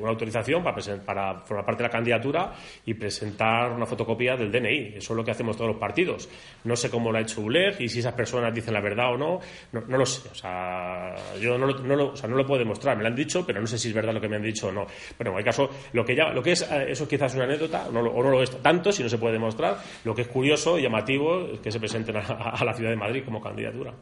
autorización 0.07 0.63
para, 0.63 0.77
para, 1.05 1.41
formar 1.41 1.65
parte 1.65 1.83
de 1.83 1.89
la 1.89 1.93
candidatura 1.93 2.53
y 2.85 2.95
presentar 2.95 3.73
una 3.73 3.87
fotocopia 3.87 4.37
del 4.37 4.51
DNI. 4.51 4.97
Eso 4.97 5.13
es 5.13 5.17
lo 5.17 5.25
que 5.25 5.31
hacemos 5.31 5.57
todos 5.57 5.71
los 5.71 5.81
partidos. 5.81 6.29
No 6.65 6.77
sé 6.77 6.91
cómo 6.91 7.11
lo 7.11 7.19
ha 7.19 7.23
hecho 7.23 7.41
ULEG 7.41 7.81
y 7.81 7.89
si 7.89 8.01
esas 8.01 8.13
personas 8.13 8.53
dicen 8.55 8.75
la 8.75 8.81
verdad 8.81 9.15
o 9.15 9.17
no, 9.17 9.41
no, 9.73 9.99
lo 9.99 10.05
sé. 10.05 10.29
O 10.29 10.35
sea, 10.35 11.15
yo 11.41 11.57
no 11.57 11.67
lo, 11.67 11.79
no, 11.79 11.97
lo, 11.97 12.13
o 12.13 12.17
sea, 12.17 12.29
no 12.29 12.37
lo 12.37 12.47
puedo 12.47 12.59
demostrar. 12.59 12.97
Me 12.97 13.03
lo 13.03 13.09
han 13.09 13.17
dicho, 13.17 13.47
pero 13.47 13.61
no 13.61 13.67
sé 13.67 13.79
si 13.79 13.89
es 13.89 13.95
verdad 13.95 14.13
lo 14.13 14.21
que 14.21 14.29
me 14.29 14.37
han 14.37 14.43
dicho 14.43 14.69
o 14.69 14.73
no. 14.73 14.87
Pero 15.17 15.33
en 15.33 15.39
el 15.39 15.45
caso, 15.45 15.71
lo 15.93 16.05
que, 16.05 16.15
ya, 16.15 16.31
lo 16.31 16.43
que 16.43 16.53
es, 16.53 16.63
eh, 16.63 16.87
eso 16.91 17.09
quizás 17.09 17.33
es 17.33 17.37
una 17.37 17.45
anécdota, 17.45 17.89
o 17.89 17.93
no 17.93 18.31
lo 18.31 18.43
es 18.43 18.51
tanto 18.63 18.93
si 18.93 19.03
no 19.03 19.09
se 19.09 19.19
puede 19.19 19.35
demostrar. 19.35 19.79
Lo 20.05 20.15
que 20.15 20.23
es 20.23 20.29
curioso 20.29 20.79
y 20.79 20.83
llamativo 20.83 21.47
es 21.55 21.61
que 21.61 21.71
se 21.71 21.81
presenten 21.81 22.17
a 22.17 22.65
la 22.65 22.75
ciudad 22.75 22.91
de 22.91 22.97
Madrid 22.97 23.23
como 23.25 23.41
candidatura 23.41 23.95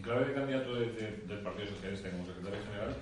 en 0.00 0.04
clave 0.04 0.24
de 0.28 0.34
candidato 0.34 0.74
de, 0.74 0.86
de, 0.92 1.10
del 1.28 1.40
Partido 1.40 1.68
Socialista 1.68 2.10
como 2.10 2.24
secretario 2.24 2.58
general, 2.64 2.96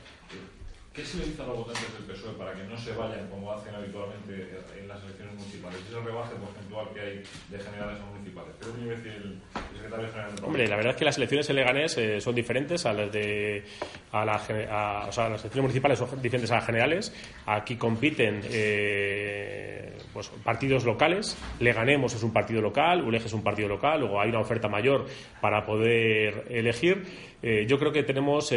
¿qué 0.98 1.04
se 1.04 1.18
le 1.18 1.26
dice 1.26 1.42
a 1.42 1.46
los 1.46 1.58
votantes 1.58 1.92
del 1.94 2.02
PSOE 2.10 2.32
para 2.32 2.52
que 2.54 2.64
no 2.64 2.76
se 2.76 2.92
vayan 2.92 3.28
como 3.30 3.52
hacen 3.52 3.72
habitualmente 3.72 4.50
en 4.76 4.88
las 4.88 5.00
elecciones 5.04 5.34
municipales? 5.34 5.78
Ese 5.88 6.00
rebaje 6.00 6.34
porcentual 6.34 6.88
que 6.92 7.00
hay 7.00 7.22
de 7.50 7.58
generales 7.60 8.00
a 8.00 8.06
municipales. 8.06 8.54
¿Qué 8.58 8.66
tiene 8.66 8.88
que 8.88 8.96
decir 8.96 9.12
el, 9.12 9.38
secretario 9.76 10.08
general 10.08 10.34
del 10.34 10.44
Hombre, 10.44 10.66
la 10.66 10.76
verdad 10.76 10.92
es 10.92 10.98
que 10.98 11.04
las 11.04 11.16
elecciones 11.16 11.48
en 11.50 11.56
Leganés 11.56 11.98
eh, 11.98 12.20
son 12.20 12.34
diferentes 12.34 12.84
a 12.84 12.92
las 12.92 13.12
de. 13.12 13.62
A 14.10 14.24
la, 14.24 14.34
a, 14.34 15.06
o 15.08 15.12
sea, 15.12 15.28
las 15.28 15.40
elecciones 15.42 15.62
municipales 15.62 15.98
son 16.00 16.20
diferentes 16.20 16.50
a 16.50 16.56
las 16.56 16.66
generales. 16.66 17.14
Aquí 17.46 17.76
compiten. 17.76 18.40
Eh, 18.50 19.96
pues, 20.12 20.30
partidos 20.42 20.84
locales. 20.84 21.38
Leganemos 21.60 22.12
es 22.14 22.24
un 22.24 22.32
partido 22.32 22.60
local, 22.60 23.04
ULEG 23.04 23.26
es 23.26 23.32
un 23.32 23.44
partido 23.44 23.68
local, 23.68 24.00
luego 24.00 24.20
hay 24.20 24.30
una 24.30 24.40
oferta 24.40 24.66
mayor 24.66 25.06
para 25.40 25.64
poder 25.64 26.46
elegir. 26.50 27.04
Eh, 27.40 27.66
yo 27.68 27.78
creo 27.78 27.92
que 27.92 28.02
tenemos. 28.02 28.52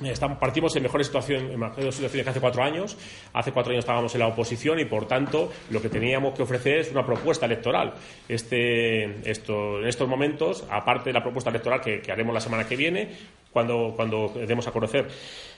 Eh, 0.00 0.14
partimos 0.38 0.76
en 0.76 0.84
mejor 0.84 1.04
situación, 1.04 1.50
en 1.50 1.58
mejor 1.58 1.92
situación 1.92 2.22
que 2.22 2.30
hace 2.30 2.40
cuatro 2.40 2.62
años. 2.62 2.96
Hace 3.32 3.52
cuatro 3.52 3.72
años 3.72 3.82
estábamos 3.82 4.14
en 4.14 4.20
la 4.20 4.28
oposición 4.28 4.78
y, 4.78 4.84
por 4.84 5.06
tanto, 5.06 5.50
lo 5.70 5.82
que 5.82 5.88
teníamos 5.88 6.34
que 6.34 6.42
ofrecer 6.42 6.78
es 6.78 6.92
una 6.92 7.04
propuesta 7.04 7.46
electoral. 7.46 7.94
Este, 8.28 9.28
esto, 9.28 9.80
en 9.80 9.88
estos 9.88 10.08
momentos, 10.08 10.64
aparte 10.70 11.10
de 11.10 11.14
la 11.14 11.22
propuesta 11.22 11.50
electoral 11.50 11.80
que, 11.80 12.00
que 12.00 12.12
haremos 12.12 12.32
la 12.32 12.40
semana 12.40 12.66
que 12.66 12.76
viene, 12.76 13.08
cuando, 13.52 13.92
cuando 13.96 14.32
demos 14.46 14.66
a 14.68 14.72
conocer 14.72 15.08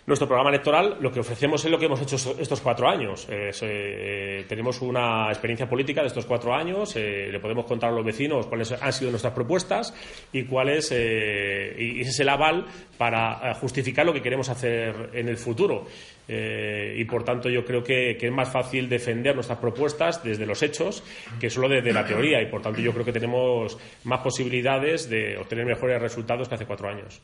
nuestro 0.06 0.26
programa 0.26 0.50
electoral, 0.50 0.96
lo 1.00 1.12
que 1.12 1.20
ofrecemos 1.20 1.64
es 1.64 1.70
lo 1.70 1.78
que 1.78 1.86
hemos 1.86 2.00
hecho 2.00 2.16
estos 2.38 2.60
cuatro 2.60 2.88
años. 2.88 3.26
Eh, 3.30 4.44
tenemos 4.48 4.80
una 4.80 5.28
experiencia 5.28 5.68
política 5.68 6.00
de 6.00 6.08
estos 6.08 6.24
cuatro 6.26 6.54
años, 6.54 6.96
eh, 6.96 7.28
le 7.30 7.38
podemos 7.38 7.66
contar 7.66 7.90
a 7.90 7.92
los 7.92 8.04
vecinos 8.04 8.46
cuáles 8.46 8.72
han 8.72 8.92
sido 8.92 9.10
nuestras 9.10 9.34
propuestas 9.34 9.94
y 10.32 10.44
cuál 10.44 10.70
es, 10.70 10.90
eh, 10.92 11.74
y 11.78 12.00
ese 12.00 12.10
es 12.10 12.20
el 12.20 12.28
aval 12.28 12.66
para 12.96 13.54
justificar 13.54 14.06
lo 14.06 14.12
que 14.12 14.22
queremos 14.22 14.29
hacer 14.48 15.10
en 15.12 15.28
el 15.28 15.36
futuro. 15.36 15.86
y 16.28 17.04
por 17.06 17.24
tanto 17.24 17.48
yo 17.48 17.64
creo 17.64 17.82
que, 17.82 18.16
que, 18.18 18.26
es 18.28 18.32
más 18.32 18.48
fácil 18.48 18.88
defender 18.88 19.34
nuestras 19.34 19.58
propuestas 19.58 20.22
desde 20.22 20.46
los 20.46 20.62
hechos 20.62 21.02
que 21.40 21.50
solo 21.50 21.68
desde 21.68 21.92
la 21.92 22.06
teoría 22.06 22.40
y 22.40 22.46
por 22.46 22.62
tanto 22.62 22.80
yo 22.80 22.92
creo 22.92 23.04
que 23.04 23.12
tenemos 23.12 23.76
más 24.04 24.20
posibilidades 24.20 25.10
de 25.10 25.36
obtener 25.36 25.66
mejores 25.66 26.00
resultados 26.00 26.48
que 26.48 26.54
hace 26.54 26.66
cuatro 26.66 26.88
años. 26.88 27.20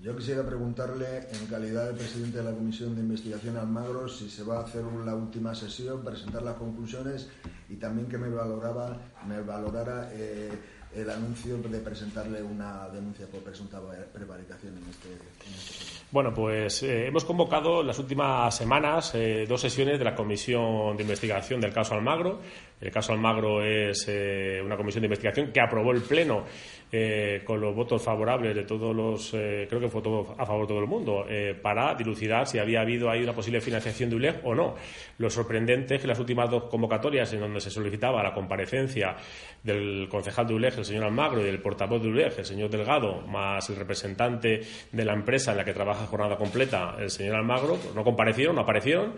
Yo 0.00 0.16
quisiera 0.16 0.46
preguntarle, 0.46 1.26
en 1.32 1.46
calidad 1.50 1.88
de 1.88 1.94
presidente 1.94 2.38
de 2.38 2.44
la 2.44 2.52
Comisión 2.52 2.94
de 2.94 3.00
Investigación 3.00 3.56
Almagro, 3.56 4.06
si 4.06 4.30
se 4.30 4.44
va 4.44 4.58
a 4.58 4.62
hacer 4.62 4.84
la 5.04 5.16
última 5.16 5.56
sesión, 5.56 6.04
presentar 6.04 6.42
las 6.42 6.54
conclusiones 6.54 7.28
y 7.68 7.74
también 7.76 8.08
que 8.08 8.16
me 8.16 8.28
valoraba, 8.28 8.96
me 9.26 9.40
valorara 9.42 10.08
eh, 10.12 10.50
el 10.94 11.10
anuncio 11.10 11.58
de 11.58 11.78
presentarle 11.80 12.42
una 12.42 12.88
denuncia 12.88 13.26
por 13.26 13.42
presunta 13.42 13.80
prevaricación 14.12 14.76
en 14.76 14.88
este, 14.88 15.12
en 15.12 15.54
este 15.54 15.97
Bueno, 16.10 16.32
pues 16.32 16.82
eh, 16.84 17.08
hemos 17.08 17.26
convocado 17.26 17.82
las 17.82 17.98
últimas 17.98 18.56
semanas 18.56 19.14
eh, 19.14 19.44
dos 19.46 19.60
sesiones 19.60 19.98
de 19.98 20.06
la 20.06 20.14
Comisión 20.14 20.96
de 20.96 21.02
Investigación 21.02 21.60
del 21.60 21.70
caso 21.70 21.92
Almagro. 21.92 22.40
El 22.80 22.90
caso 22.90 23.12
Almagro 23.12 23.62
es 23.62 24.08
una 24.64 24.76
comisión 24.76 25.02
de 25.02 25.06
investigación 25.06 25.50
que 25.52 25.60
aprobó 25.60 25.90
el 25.90 26.00
Pleno 26.00 26.44
eh, 26.90 27.42
con 27.44 27.60
los 27.60 27.74
votos 27.74 28.00
favorables 28.00 28.54
de 28.54 28.62
todos 28.62 28.96
los, 28.96 29.34
eh, 29.34 29.66
creo 29.68 29.78
que 29.78 29.88
fue 29.88 30.00
todo 30.00 30.34
a 30.38 30.46
favor 30.46 30.62
de 30.62 30.68
todo 30.68 30.78
el 30.78 30.86
mundo, 30.86 31.26
eh, 31.28 31.54
para 31.60 31.94
dilucidar 31.94 32.46
si 32.46 32.58
había 32.58 32.80
habido 32.80 33.10
ahí 33.10 33.22
una 33.22 33.34
posible 33.34 33.60
financiación 33.60 34.08
de 34.08 34.16
ULEG 34.16 34.40
o 34.44 34.54
no. 34.54 34.74
Lo 35.18 35.28
sorprendente 35.28 35.96
es 35.96 36.00
que 36.00 36.06
las 36.06 36.18
últimas 36.18 36.48
dos 36.48 36.64
convocatorias 36.64 37.30
en 37.34 37.40
donde 37.40 37.60
se 37.60 37.68
solicitaba 37.68 38.22
la 38.22 38.32
comparecencia 38.32 39.16
del 39.62 40.08
concejal 40.08 40.46
de 40.46 40.54
ULEG, 40.54 40.78
el 40.78 40.84
señor 40.86 41.04
Almagro, 41.04 41.42
y 41.42 41.44
del 41.44 41.60
portavoz 41.60 42.00
de 42.00 42.08
ULEG, 42.08 42.38
el 42.38 42.46
señor 42.46 42.70
Delgado, 42.70 43.20
más 43.26 43.68
el 43.68 43.76
representante 43.76 44.62
de 44.90 45.04
la 45.04 45.12
empresa 45.12 45.50
en 45.50 45.58
la 45.58 45.66
que 45.66 45.74
trabaja 45.74 45.97
jornada 46.06 46.36
completa, 46.36 46.96
el 46.98 47.10
señor 47.10 47.36
Almagro, 47.36 47.76
pues 47.76 47.94
no 47.94 48.04
comparecieron, 48.04 48.56
no 48.56 48.62
aparecieron 48.62 49.14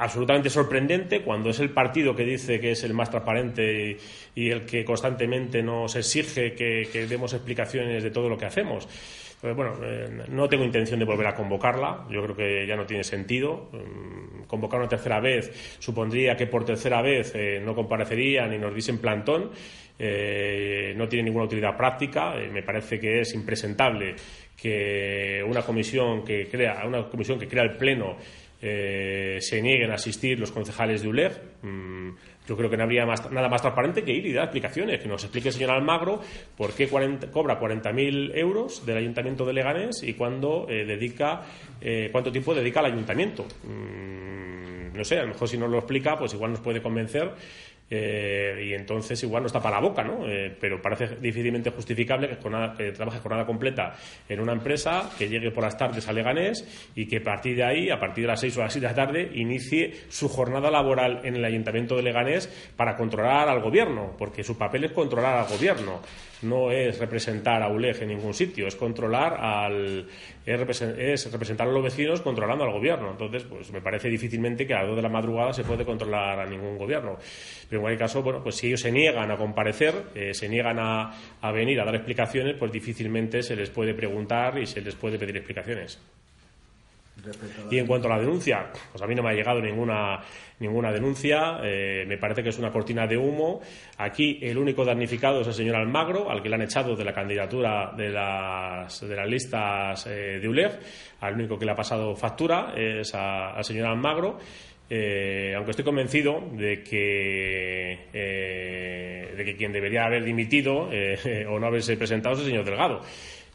absolutamente 0.00 0.48
sorprendente 0.48 1.22
cuando 1.22 1.50
es 1.50 1.60
el 1.60 1.70
partido 1.70 2.16
que 2.16 2.24
dice 2.24 2.58
que 2.58 2.72
es 2.72 2.82
el 2.84 2.94
más 2.94 3.10
transparente 3.10 3.98
y, 4.34 4.50
el 4.50 4.64
que 4.64 4.82
constantemente 4.82 5.62
nos 5.62 5.94
exige 5.94 6.54
que, 6.54 7.06
demos 7.06 7.34
explicaciones 7.34 8.02
de 8.02 8.10
todo 8.10 8.28
lo 8.28 8.38
que 8.38 8.46
hacemos. 8.46 8.88
Pues 9.40 9.56
bueno, 9.56 9.72
eh, 9.82 10.26
no 10.28 10.48
tengo 10.48 10.64
intención 10.64 10.98
de 10.98 11.06
volver 11.06 11.26
a 11.26 11.34
convocarla. 11.34 12.06
Yo 12.10 12.22
creo 12.22 12.36
que 12.36 12.66
ya 12.66 12.76
no 12.76 12.84
tiene 12.84 13.02
sentido. 13.02 13.70
Mm, 13.72 14.42
convocar 14.42 14.80
una 14.80 14.88
tercera 14.88 15.18
vez 15.18 15.76
supondría 15.78 16.36
que 16.36 16.46
por 16.46 16.64
tercera 16.64 17.00
vez 17.00 17.32
eh, 17.34 17.60
no 17.64 17.74
comparecerían 17.74 18.52
y 18.52 18.58
nos 18.58 18.74
dicen 18.74 18.98
plantón. 18.98 19.50
Eh, 19.98 20.92
no 20.96 21.08
tiene 21.08 21.24
ninguna 21.24 21.46
utilidad 21.46 21.76
práctica. 21.76 22.34
me 22.52 22.62
parece 22.62 23.00
que 23.00 23.20
es 23.20 23.34
impresentable 23.34 24.14
que 24.56 25.42
una 25.46 25.62
comisión 25.62 26.22
que 26.22 26.46
crea, 26.48 26.84
una 26.86 27.08
comisión 27.08 27.38
que 27.38 27.48
crea 27.48 27.62
el 27.62 27.76
pleno 27.76 28.16
eh, 28.62 29.38
se 29.40 29.62
nieguen 29.62 29.90
a 29.90 29.94
asistir 29.94 30.38
los 30.38 30.52
concejales 30.52 31.02
de 31.02 31.08
ULEG. 31.08 31.32
Mm, 31.62 32.10
yo 32.50 32.56
creo 32.56 32.68
que 32.68 32.76
no 32.76 32.82
habría 32.82 33.06
nada 33.06 33.48
más 33.48 33.62
transparente 33.62 34.02
que 34.02 34.12
ir 34.12 34.26
y 34.26 34.32
dar 34.32 34.46
explicaciones, 34.46 34.98
que 34.98 35.08
nos 35.08 35.22
explique 35.22 35.50
el 35.50 35.54
señor 35.54 35.70
Almagro 35.70 36.20
por 36.56 36.72
qué 36.72 36.88
cobra 36.88 37.60
40.000 37.60 38.32
euros 38.34 38.84
del 38.84 38.96
Ayuntamiento 38.96 39.44
de 39.44 39.52
Leganés 39.52 40.02
y 40.02 40.14
cuándo 40.14 40.66
eh, 40.68 40.84
dedica, 40.84 41.42
eh, 41.80 42.08
cuánto 42.10 42.32
tiempo 42.32 42.52
dedica 42.52 42.80
al 42.80 42.86
Ayuntamiento. 42.86 43.44
Mm, 43.62 44.96
no 44.96 45.04
sé, 45.04 45.18
a 45.18 45.22
lo 45.22 45.28
mejor 45.28 45.48
si 45.48 45.58
nos 45.58 45.70
lo 45.70 45.78
explica, 45.78 46.18
pues 46.18 46.34
igual 46.34 46.50
nos 46.50 46.60
puede 46.60 46.82
convencer 46.82 47.32
eh, 47.92 48.66
y 48.68 48.74
entonces 48.74 49.20
igual 49.24 49.42
no 49.42 49.48
está 49.48 49.60
para 49.60 49.80
la 49.80 49.88
boca, 49.88 50.04
¿no? 50.04 50.28
Eh, 50.28 50.56
pero 50.60 50.80
parece 50.80 51.16
difícilmente 51.16 51.70
justificable 51.70 52.28
que, 52.28 52.36
que 52.76 52.92
trabaje 52.92 53.18
jornada 53.18 53.44
completa 53.44 53.96
en 54.28 54.38
una 54.38 54.52
empresa, 54.52 55.10
que 55.18 55.28
llegue 55.28 55.50
por 55.50 55.64
las 55.64 55.76
tardes 55.76 56.06
a 56.08 56.12
Leganés 56.12 56.90
y 56.94 57.06
que 57.06 57.16
a 57.16 57.22
partir 57.22 57.56
de 57.56 57.64
ahí, 57.64 57.90
a 57.90 57.98
partir 57.98 58.22
de 58.22 58.28
las 58.28 58.40
6 58.40 58.56
o 58.58 58.60
las 58.60 58.72
7 58.72 58.86
de 58.86 58.92
la 58.92 58.96
tarde, 58.96 59.30
inicie 59.34 59.92
su 60.08 60.28
jornada 60.28 60.70
laboral 60.70 61.20
en 61.24 61.34
el 61.34 61.44
Ayuntamiento 61.44 61.96
de 61.96 62.02
Leganés 62.02 62.46
para 62.76 62.96
controlar 62.96 63.48
al 63.48 63.60
gobierno, 63.60 64.14
porque 64.16 64.44
su 64.44 64.56
papel 64.56 64.84
es 64.84 64.92
controlar 64.92 65.38
al 65.38 65.48
gobierno 65.48 66.00
no 66.42 66.70
es 66.70 66.98
representar 66.98 67.62
a 67.62 67.68
ULEG 67.68 68.02
en 68.02 68.08
ningún 68.08 68.34
sitio, 68.34 68.66
es 68.66 68.76
controlar 68.76 69.34
al 69.34 70.06
es, 70.46 71.30
representar 71.30 71.68
a 71.68 71.70
los 71.70 71.82
vecinos 71.82 72.20
controlando 72.20 72.64
al 72.64 72.72
gobierno. 72.72 73.10
Entonces, 73.10 73.44
pues 73.44 73.70
me 73.72 73.80
parece 73.80 74.08
difícilmente 74.08 74.66
que 74.66 74.74
a 74.74 74.80
las 74.80 74.88
2 74.88 74.96
de 74.96 75.02
la 75.02 75.08
madrugada 75.08 75.52
se 75.52 75.64
puede 75.64 75.84
controlar 75.84 76.40
a 76.40 76.46
ningún 76.46 76.78
gobierno. 76.78 77.16
Pero 77.68 77.80
en 77.80 77.82
cualquier 77.82 77.98
caso, 77.98 78.22
bueno, 78.22 78.42
pues 78.42 78.56
si 78.56 78.68
ellos 78.68 78.80
se 78.80 78.92
niegan 78.92 79.30
a 79.30 79.36
comparecer, 79.36 79.94
eh, 80.14 80.34
se 80.34 80.48
niegan 80.48 80.78
a, 80.78 81.12
a 81.40 81.52
venir 81.52 81.80
a 81.80 81.84
dar 81.84 81.94
explicaciones, 81.94 82.56
pues 82.58 82.72
difícilmente 82.72 83.42
se 83.42 83.56
les 83.56 83.70
puede 83.70 83.94
preguntar 83.94 84.58
y 84.58 84.66
se 84.66 84.80
les 84.80 84.94
puede 84.94 85.18
pedir 85.18 85.36
explicaciones. 85.36 86.00
Y 87.70 87.78
en 87.78 87.86
cuanto 87.86 88.08
a 88.08 88.16
la 88.16 88.20
denuncia, 88.20 88.70
pues 88.90 89.02
a 89.02 89.06
mí 89.06 89.14
no 89.14 89.22
me 89.22 89.30
ha 89.30 89.32
llegado 89.32 89.60
ninguna, 89.60 90.20
ninguna 90.58 90.92
denuncia, 90.92 91.60
eh, 91.62 92.04
me 92.06 92.18
parece 92.18 92.42
que 92.42 92.50
es 92.50 92.58
una 92.58 92.70
cortina 92.70 93.06
de 93.06 93.16
humo. 93.16 93.60
Aquí 93.98 94.38
el 94.42 94.58
único 94.58 94.84
damnificado 94.84 95.40
es 95.40 95.46
el 95.46 95.54
señor 95.54 95.76
Almagro, 95.76 96.30
al 96.30 96.42
que 96.42 96.48
le 96.48 96.54
han 96.56 96.62
echado 96.62 96.96
de 96.96 97.04
la 97.04 97.12
candidatura 97.12 97.92
de 97.96 98.10
las, 98.10 99.00
de 99.00 99.16
las 99.16 99.28
listas 99.28 100.06
eh, 100.06 100.38
de 100.40 100.48
ULEF, 100.48 100.74
al 101.20 101.34
único 101.34 101.58
que 101.58 101.64
le 101.64 101.72
ha 101.72 101.76
pasado 101.76 102.14
factura 102.14 102.74
es 102.76 103.14
al 103.14 103.64
señor 103.64 103.88
Almagro. 103.88 104.38
Eh, 104.92 105.54
aunque 105.54 105.70
estoy 105.70 105.84
convencido 105.84 106.42
de 106.52 106.82
que, 106.82 108.08
de 108.12 109.44
que 109.44 109.56
quien 109.56 109.72
debería 109.72 110.04
haber 110.04 110.24
dimitido 110.24 110.88
o 111.48 111.58
no 111.60 111.66
haberse 111.66 111.96
presentado 111.96 112.34
es 112.34 112.40
el 112.40 112.46
señor 112.46 112.64
Delgado. 112.64 113.00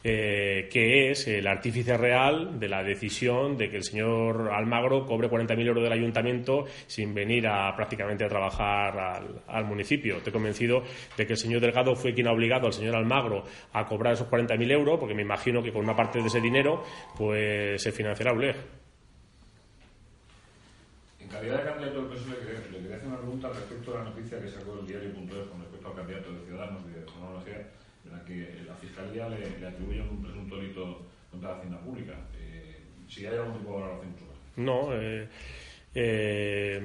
Eh, 0.04 0.68
que 0.70 1.10
es 1.10 1.26
el 1.26 1.46
artífice 1.48 1.96
real 1.96 2.60
de 2.60 2.68
la 2.68 2.84
decisión 2.84 3.56
de 3.56 3.68
que 3.68 3.78
el 3.78 3.82
señor 3.82 4.50
Almagro 4.52 5.04
cobre 5.04 5.28
40.000 5.28 5.66
euros 5.66 5.82
del 5.82 5.92
ayuntamiento 5.92 6.64
sin 6.86 7.12
venir 7.12 7.48
a 7.48 7.74
prácticamente 7.74 8.24
a 8.24 8.28
trabajar 8.28 9.42
al, 9.48 9.64
municipio. 9.64 10.18
Estoy 10.18 10.32
convencido 10.32 10.84
de 11.16 11.26
que 11.26 11.32
el 11.32 11.38
señor 11.38 11.60
Delgado 11.60 11.96
fue 11.96 12.14
quien 12.14 12.28
ha 12.28 12.32
obligado 12.32 12.66
al 12.66 12.72
señor 12.72 12.94
Almagro 12.94 13.42
a 13.72 13.84
cobrar 13.84 14.14
esos 14.14 14.28
40.000 14.28 14.70
euros, 14.70 15.00
porque 15.00 15.14
me 15.14 15.22
imagino 15.22 15.60
que 15.60 15.72
con 15.72 15.82
una 15.82 15.96
parte 15.96 16.20
de 16.20 16.26
ese 16.28 16.40
dinero 16.40 16.84
pues 17.16 17.82
se 17.82 17.90
financiará 17.90 18.32
ULEG. 18.32 18.56
En 21.18 21.28
calidad 21.28 21.58
de 21.58 21.64
candidato 21.64 22.02
del 22.02 22.10
PSOE, 22.10 22.70
le 22.70 22.78
quería 22.78 22.96
hacer 22.96 23.08
una 23.08 23.18
pregunta 23.18 23.48
respecto 23.48 23.96
a 23.96 24.04
la 24.04 24.10
noticia 24.10 24.40
que 24.40 24.48
sacó 24.48 24.78
el 24.78 24.86
diario.es 24.86 25.48
con 25.48 25.60
respecto 25.60 25.88
al 25.88 25.94
candidato 25.96 26.32
de 26.32 26.46
Ciudadanos, 26.46 26.86
de 26.86 26.92
en 28.06 28.12
la 28.12 28.24
que 28.24 28.66
le, 29.24 29.58
le 29.58 29.66
atribuye 29.66 30.00
un 30.00 30.22
presunto 30.22 30.56
delito 30.56 31.06
contra 31.30 31.50
la 31.50 31.56
hacienda 31.56 31.80
pública. 31.80 32.14
Eh, 32.38 32.76
si 33.08 33.26
hay 33.26 33.36
algún 33.36 33.58
tipo 33.58 33.72
de 33.72 33.80
valoración 33.80 34.14
No, 34.56 34.88
eh, 34.92 35.28
eh, 35.94 36.80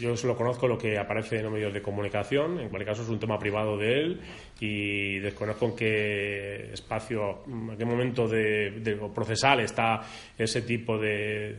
yo 0.00 0.16
solo 0.16 0.36
conozco 0.36 0.68
lo 0.68 0.76
que 0.76 0.98
aparece 0.98 1.36
en 1.36 1.44
los 1.44 1.52
medios 1.52 1.72
de 1.72 1.80
comunicación, 1.80 2.60
en 2.60 2.68
cualquier 2.68 2.88
caso 2.88 3.02
es 3.02 3.08
un 3.08 3.18
tema 3.18 3.38
privado 3.38 3.76
de 3.76 3.92
él 3.92 4.20
y 4.60 5.18
desconozco 5.18 5.66
en 5.66 5.76
qué 5.76 6.72
espacio, 6.72 7.44
en 7.46 7.76
qué 7.76 7.84
momento 7.84 8.28
de, 8.28 8.98
procesal 9.14 9.60
está 9.60 10.02
ese 10.36 10.62
tipo 10.62 10.98
de, 10.98 11.56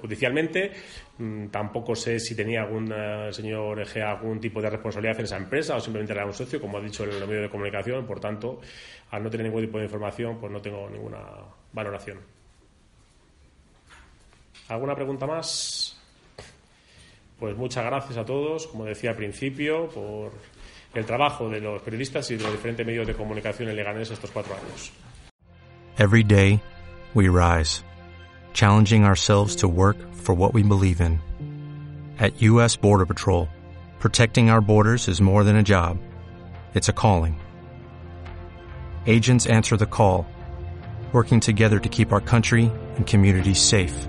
judicialmente. 0.00 0.72
Mm, 1.18 1.48
tampoco 1.48 1.94
sé 1.94 2.20
si 2.20 2.36
tenía 2.36 2.62
algún 2.62 2.92
señor 3.30 3.80
Egea 3.80 4.12
algún 4.12 4.40
tipo 4.40 4.60
de 4.60 4.70
responsabilidad 4.70 5.18
en 5.18 5.24
esa 5.24 5.36
empresa 5.36 5.76
o 5.76 5.80
simplemente 5.80 6.12
era 6.12 6.26
un 6.26 6.34
socio, 6.34 6.60
como 6.60 6.78
ha 6.78 6.80
dicho 6.80 7.04
en 7.04 7.18
los 7.18 7.28
medios 7.28 7.44
de 7.44 7.50
comunicación. 7.50 8.06
Por 8.06 8.20
tanto, 8.20 8.60
al 9.10 9.22
no 9.22 9.30
tener 9.30 9.46
ningún 9.46 9.64
tipo 9.64 9.78
de 9.78 9.84
información, 9.84 10.38
pues 10.38 10.52
no 10.52 10.60
tengo 10.60 10.88
ninguna 10.90 11.18
valoración. 11.72 12.37
¿Alguna 14.68 14.94
pregunta 14.94 15.26
más? 15.26 15.96
Pues 17.38 17.56
muchas 17.56 17.84
gracias 17.84 18.18
a 18.18 18.24
todos, 18.24 18.66
como 18.66 18.84
decía 18.84 19.10
al 19.10 19.16
principio, 19.16 19.88
por 19.88 20.32
el 20.94 21.06
trabajo 21.06 21.48
de 21.48 21.60
los 21.60 21.80
periodistas 21.82 22.30
y 22.30 22.36
de 22.36 22.42
los 22.42 22.52
diferentes 22.52 22.84
medios 22.84 23.06
de 23.06 23.14
comunicación 23.14 23.68
en 23.68 23.76
Leganés 23.76 24.10
estos 24.10 24.30
cuatro 24.30 24.54
años. 24.54 24.92
Every 25.98 26.22
day, 26.22 26.60
we 27.14 27.28
rise, 27.28 27.82
challenging 28.52 29.04
ourselves 29.04 29.56
to 29.56 29.68
work 29.68 29.96
for 30.14 30.34
what 30.34 30.52
we 30.52 30.62
believe 30.62 31.00
in. 31.00 31.20
At 32.18 32.42
U.S. 32.42 32.76
Border 32.76 33.06
Patrol, 33.06 33.48
protecting 34.00 34.50
our 34.50 34.60
borders 34.60 35.08
is 35.08 35.20
more 35.20 35.44
than 35.44 35.56
a 35.56 35.62
job, 35.62 35.98
it's 36.74 36.88
a 36.88 36.92
calling. 36.92 37.40
Agents 39.06 39.46
answer 39.46 39.76
the 39.76 39.86
call, 39.86 40.26
working 41.12 41.40
together 41.40 41.78
to 41.78 41.88
keep 41.88 42.12
our 42.12 42.20
country 42.20 42.70
and 42.96 43.06
communities 43.06 43.60
safe. 43.60 44.08